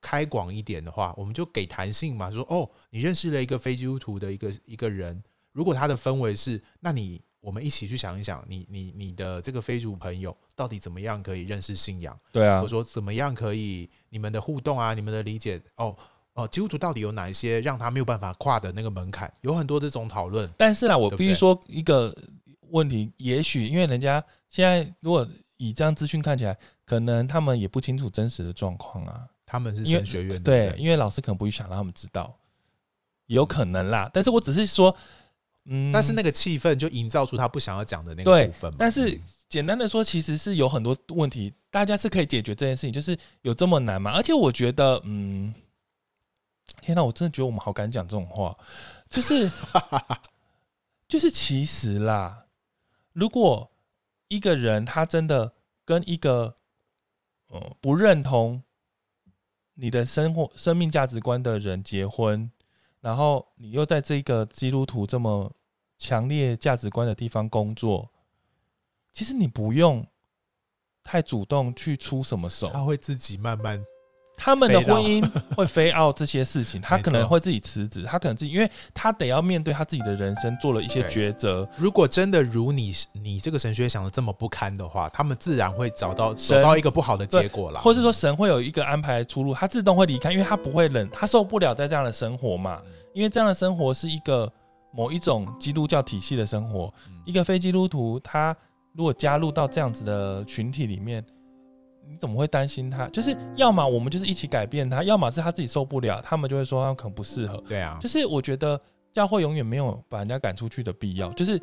[0.00, 5.22] 开广一点的话，我们就给弹性嘛，说哦，你认识了一个非基督徒的一个一个人，
[5.52, 7.20] 如果他的氛围是，那你。
[7.42, 12.16] 我们一起去想一想你，你你你的这个非主朋友到底怎么样可以认识信仰？
[12.30, 15.94] 对啊，或者说怎么样可以你们的互动啊，你们的理解哦
[16.34, 19.28] 哦，基督徒到底有哪一些让他没有办法跨的那个门槛？
[19.40, 20.48] 有很多这种讨论。
[20.56, 22.16] 但是啦，我必须说一个
[22.70, 29.26] 问题，也许因为人家现在如果以这样资讯看起来，可能他们也不清楚真实的状况啊。
[29.44, 32.32] 他们是神学院的，对，因为老师可能不会想让他们知道，
[33.26, 34.08] 有可能啦。
[34.14, 34.90] 但是我只是说。
[34.90, 34.98] 嗯，
[35.92, 38.76] 但是那个气氛就营造出他不想要讲的那个部分嘛。
[38.80, 39.16] 但是
[39.48, 44.10] 简单的说，其实是有很多问题，大家是可以解决这件事情，就是有这么难吗？
[44.12, 45.54] 而且我觉得，嗯，
[46.80, 48.56] 天哪，我真的觉得我们好敢讲这种话，
[49.08, 49.48] 就是
[51.06, 52.46] 就是其实啦，
[53.12, 53.70] 如果
[54.26, 55.52] 一个人他真的
[55.84, 56.56] 跟一个
[57.46, 58.64] 呃不认同
[59.74, 62.50] 你的生活、生命价值观的人结婚。
[63.02, 65.52] 然后你又在这个基督徒这么
[65.98, 68.08] 强烈价值观的地方工作，
[69.12, 70.06] 其实你不用
[71.02, 73.84] 太主动去出什么手，他会自己慢慢。
[74.36, 75.24] 他们的婚姻
[75.54, 81.68] 会飞奥这些事情， 他可能会自己辞职，他可能自己，因为他得要面对他自己的人生，做了一些抉择。
[81.76, 92.82] 如果真的如你你这个神学想的这么不堪的话，他们自然会找到走到一个不好的结果了，或是说神会有一个安排出路，他自动会离开，因为他不会忍，他受不了在这样的生活嘛。
[93.14, 94.52] 因为这样的生活是一个
[94.92, 96.92] 某一种基督教体系的生活，
[97.24, 98.56] 一个非基督徒他
[98.94, 101.24] 如果加入到这样子的群体里面。
[102.12, 103.08] 你怎么会担心他？
[103.08, 107.56] 就是要么我们就是一起改变他，要么是他自己受不了，他们就会说他可能不适合。
[107.66, 108.78] 对啊，就是我觉得
[109.12, 111.32] 教会永远没有把人家赶出去的必要。
[111.32, 111.58] 就是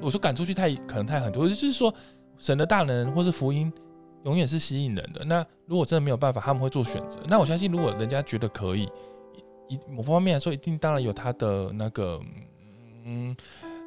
[0.00, 1.92] 我说赶出去太可能太很多，就是说
[2.38, 3.72] 神的大能或是福音
[4.24, 5.24] 永远是吸引人的。
[5.24, 7.18] 那如果真的没有办法，他们会做选择。
[7.26, 8.88] 那我相信，如果人家觉得可以，
[9.68, 12.20] 一某方面来说，一定当然有他的那个
[13.04, 13.36] 嗯，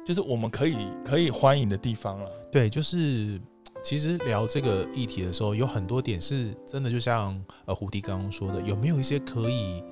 [0.06, 2.30] 就是我们可以可以欢迎的地方了。
[2.52, 3.40] 对，就是。
[3.88, 9.82] 其实聊这个议题的时候，有很多点是真的，就像呃胡迪刚刚说的，有没有一些可以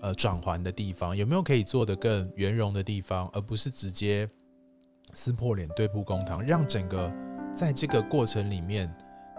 [0.00, 1.16] 呃转圜的地方？
[1.16, 4.30] 有没有可以做得更圆融的地方，而不是直接
[5.12, 7.12] 撕破脸对簿公堂，让整个
[7.52, 8.88] 在这个过程里面，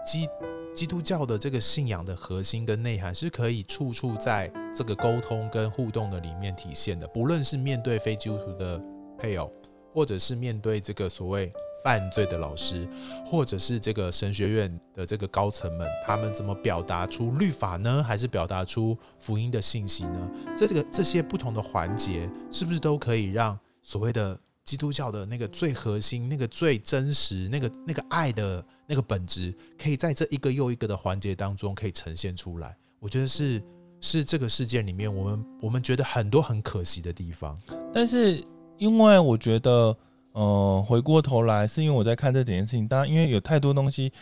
[0.04, 0.28] 基
[0.74, 8.78] 基督教的这个信仰的核心跟内涵是可以处处在这个沟通跟互动的里面体现的，不论是面对非基督徒的
[9.16, 9.50] 配偶，
[9.94, 11.50] 或者是面对这个所谓
[11.84, 12.88] 犯罪的老师，
[13.26, 18.02] 或者是这个神学院的这个高层们，他们怎么表达出律法呢？
[18.02, 20.30] 还是表达出福音的信息呢？
[20.56, 32.74] 这这个这些不同的环节，是不是都可以让所谓的基督教的那个最核心、那个最真实、那个那个爱的那个本质，可以在这一个又一个的环节当中可以呈现出来？
[32.98, 33.62] 我觉得是
[34.00, 37.54] 是这个事件里面，我们我们觉得很多很可惜的地方。
[37.92, 38.42] 但是
[38.78, 39.94] 因为我觉得。
[40.34, 44.12] 嗯，回过头来是因为我在看这整件事情，当然因为有太多东西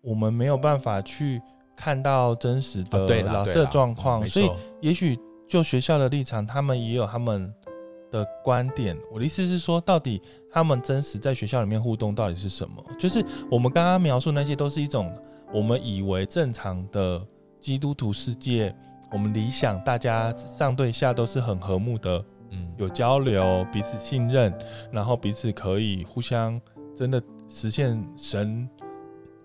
[0.00, 1.40] 我们没有办法去
[1.76, 4.50] 看到真实的老师的状况，所以
[4.80, 5.18] 也许
[5.48, 7.52] 就学校的立场，他们也有他们
[8.10, 8.96] 的观点。
[9.12, 10.20] 我的意思是说，到底
[10.52, 12.84] 他们真实在学校里面互动到底是什么？
[12.98, 15.14] 就是我们刚刚描述那些都是一种
[15.52, 17.24] 我们以为正常的
[17.60, 18.74] 基督徒世界，
[19.12, 22.24] 我们理想大家上对下都是很和睦的。
[22.50, 24.52] 嗯，有交流，彼此信任，
[24.92, 26.60] 然后彼此可以互相
[26.94, 28.68] 真的实现神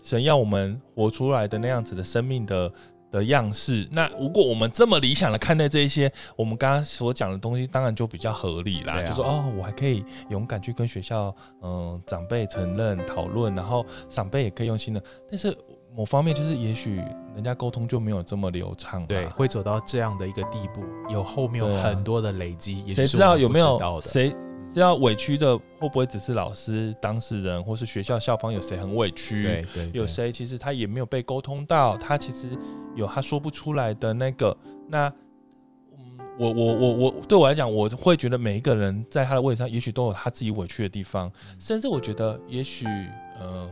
[0.01, 2.71] 神要我们活出来的那样子的生命的
[3.11, 3.87] 的样式。
[3.91, 9.01] 那如果我们这么理想的看待这一些，我们刚刚所讲的东西，当然就比较合理啦。
[9.03, 15.55] 就说哦，我还可以勇敢去跟学校嗯长辈承认讨论，然后长辈也可以用心的，但是。
[15.95, 16.97] 某方面就是，也许
[17.33, 24.35] 人家沟通就没有这么流畅，对，会走到这样的一个地步，有后面有很多的累积，谁、啊、知道有没有谁
[24.69, 29.43] 知道委屈的会不会只是老师、当事人，或是学校校方有谁很委屈？
[29.43, 32.49] 对对，有谁其实他也没有被沟通到，他其实
[32.93, 34.55] 有他说不出来的那个。
[34.89, 35.07] 那，
[35.97, 42.85] 嗯，我我我我对我来讲，我会觉得每一个人在他的位置上，也许都有他自己委屈的地方，甚至我觉得，也许，
[43.39, 43.71] 呃。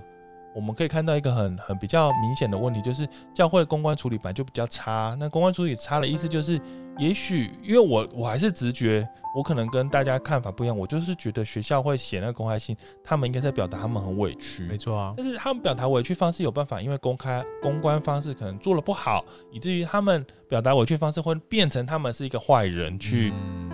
[0.55, 5.15] 我们可以看到一个很很比较明显的问题，就是教会的公关处理本来就比较差。
[5.19, 6.59] 那公关处理差的意思就是，
[6.97, 14.63] 也许因为我我还是直觉，我可能跟大家看法不一样，我就是觉得学校会写那个公开信，他们应该在表达他们很委屈。
[14.65, 23.33] 没错啊，但是他们表达委屈方式有办法，因为公开公关方式可能做得不好，以至于他们表达委屈方式会变成他们是一个坏人去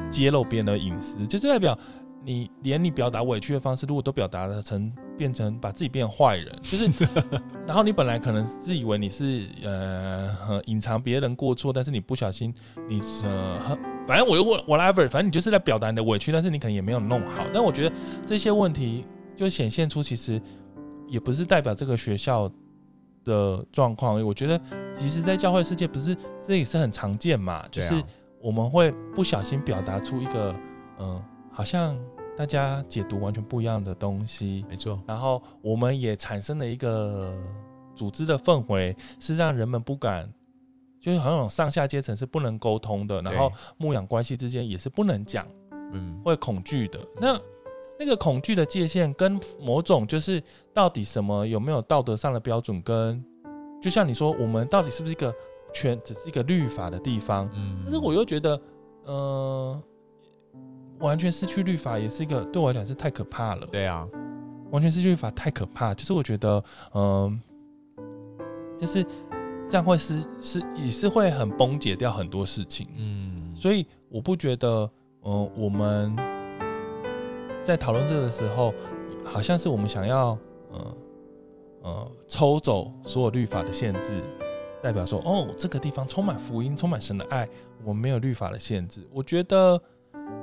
[0.10, 1.78] 揭露别人的隐私，就是代表。
[2.24, 6.90] 你连你表达委屈的方式，如果都表达了成变成把自己变成坏人，就是，
[7.66, 12.54] 然后你本来可能自以为你是呃隐藏别人过错，但是你不小心
[12.90, 17.46] 你呃，反正我又我 whatever，反正你就是在表达你的委屈，但是你可能也没有弄好。
[17.54, 17.96] 但我觉得
[18.26, 19.06] 这些问题
[19.36, 20.42] 就显现出，其实
[21.08, 22.52] 也不是代表这个学校
[23.24, 24.22] 的状况。
[24.26, 24.60] 我觉得
[24.94, 28.04] 其实，在教会世界，不是这也是很常见嘛，就是
[28.42, 30.54] 我们会不小心表达出一个
[31.00, 31.08] 嗯。
[31.08, 31.26] 呃
[31.60, 31.94] 好像
[32.38, 34.98] 大家解读完全不一样的东西，没错。
[35.06, 37.36] 然后我们也产生了一个
[37.94, 40.34] 组织的氛围，是让人们不敢，
[41.02, 45.46] 就是好像上下阶层是不能沟通的，然后牧养关系之间也是不能讲，
[45.92, 46.98] 嗯，会恐惧的。
[47.20, 47.38] 那
[48.00, 50.42] 那个恐惧的界限跟某种就是
[50.74, 53.22] 到底什么有没有道德上的标准，跟
[53.82, 55.36] 就像你说，我们到底是不是一个
[55.74, 57.50] 全只是一个律法的地方？
[57.54, 58.62] 嗯，但是我又觉得，
[59.04, 59.84] 呃。
[61.00, 63.66] 完全失去律法也是一个对我来讲是太可怕了。
[63.68, 64.08] 对啊，
[64.70, 65.94] 完全失去律法太可怕。
[65.94, 67.42] 就是我觉得，嗯、
[67.98, 68.04] 呃，
[68.78, 69.04] 就是
[69.68, 72.88] 这样会是是也是会很崩解掉很多事情。
[72.98, 74.90] 嗯，所以我不觉得，
[75.24, 76.16] 嗯、呃，我们
[77.64, 78.74] 在讨论这个的时候，
[79.24, 80.38] 好像是我们想要，
[80.72, 80.98] 呃
[81.84, 84.22] 呃，抽走所有律法的限制，
[84.84, 87.48] 代表说，哦，这个地方充满福音，充满神的爱，
[87.86, 89.08] 我们没有律法的限制。
[89.14, 89.82] 我觉得。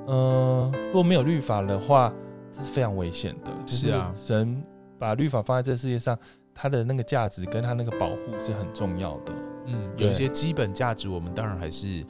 [0.09, 2.13] 嗯、呃，如果没有律法的话，
[2.53, 3.53] 这是非常危险的。
[3.67, 4.63] 是啊，神
[4.99, 6.17] 把律法放在这个世界上，
[6.55, 9.33] 它的那个价值跟它那个保护是很重要的。
[9.67, 12.07] 嗯，有一些基本价值，我们当然还是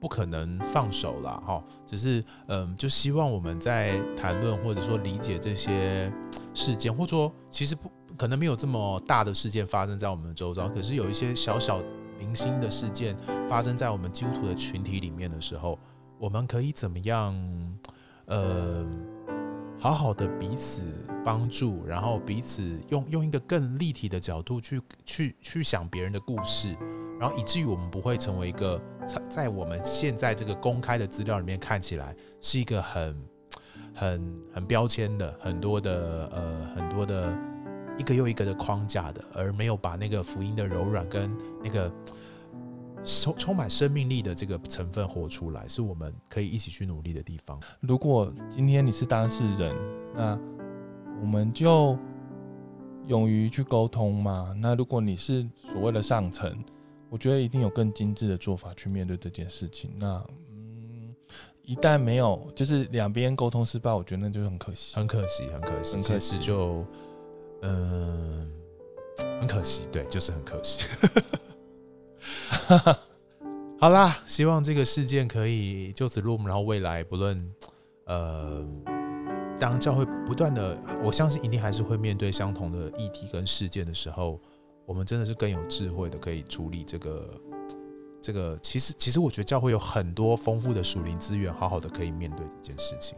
[0.00, 1.62] 不可能放手啦哈。
[1.84, 6.10] 只是，嗯，就希望我们在谈论或者说理解这些
[6.54, 11.80] 事件，或者说其实不可能没有这么大的事件发生在我们的周遭，可是有一些小小
[12.18, 13.14] 零星的事件
[13.46, 15.78] 发生在我们基督徒的群体里面的时候。
[16.18, 17.34] 我们可以怎么样？
[18.26, 18.84] 呃，
[19.78, 20.88] 好好的彼此
[21.24, 26.76] 帮助，然后彼此用用一个更立体的角度去去去想别人的故事，
[27.20, 28.82] 然后以至于我们不会成为一个
[29.28, 33.22] 在我们现在这个公开的资料里面看起来是一个很
[33.94, 37.32] 很很标签的很多的呃很多的
[37.96, 41.30] 一个又一个的框架的，而没有把那个福音的柔软跟
[41.62, 41.92] 那个。
[43.06, 47.58] 充充满生命力的这个成分活出来，是我们可以一起去努力的地方。
[47.80, 49.74] 如果今天你是当事人，
[50.14, 50.38] 那
[51.20, 51.96] 我们就
[53.06, 54.52] 勇于去沟通嘛。
[54.60, 56.52] 那如果你是所谓的上层，
[57.08, 59.92] 我觉得一定有更精致的做法去面对这件事情。
[59.96, 61.14] 那嗯，
[61.62, 66.84] 一旦没有，就是两边沟通失败，我觉得那就很可惜，很可惜，很可惜，很可惜，就
[67.62, 68.50] 嗯、
[69.18, 70.84] 呃，很可惜，对，就是很可惜。
[73.78, 77.54] 好啦，希望这个事件可以就此落幕，然后未来不论
[78.06, 78.66] 呃，
[79.58, 84.40] 当教会不断的，我相信一定还是会面对相同的议题跟事件的时候，
[84.84, 87.30] 我们真的是更有智慧的可以处理这个。
[88.22, 93.16] 这个其实，其实我觉得教会有很多丰富的属灵资源，好好的可以面对这件事情。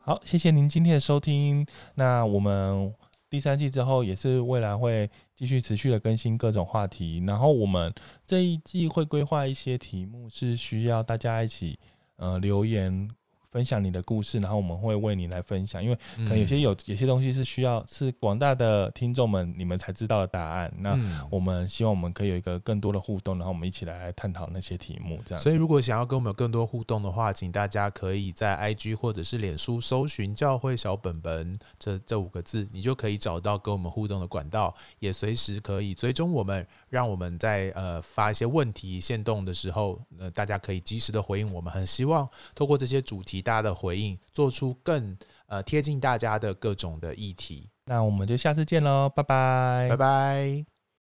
[0.00, 1.66] 好，谢谢您今天的收听。
[1.96, 2.94] 那我们
[3.30, 7.22] 第三季之后，也是未来会继续持续的更新各种话题。
[7.26, 7.94] 然后我们
[8.26, 11.78] 这一季会规划一些题目，是需要大家一起
[12.16, 13.08] 呃留言。
[13.50, 20.72] 分享你的故事，然后我们会为你来分享，因为可能有些有有些东西是需要是广大的听众们你们才知道的答案。
[20.78, 20.98] 那
[21.30, 25.20] 我们希望我们可以有一个更多的互动，然后我们一起来，探讨那些题目。
[25.26, 41.50] 这样，所以如果想要跟我们有更多互动的话，请大家可以在 IG 或者是脸书搜寻“教会小本本”这这五个字，你就可以找到跟我们互动的管道，也随时可以追踪我们，让我们在呃发一些问题限动的时候，呃大家可以及时的回应。
[41.52, 43.50] 我们很希望透过这些主题。
[43.50, 45.16] 大家的回应，做出更
[45.46, 47.68] 呃贴近大家的各种的议题。
[47.86, 50.69] 那我们就下次见喽，拜拜，拜拜。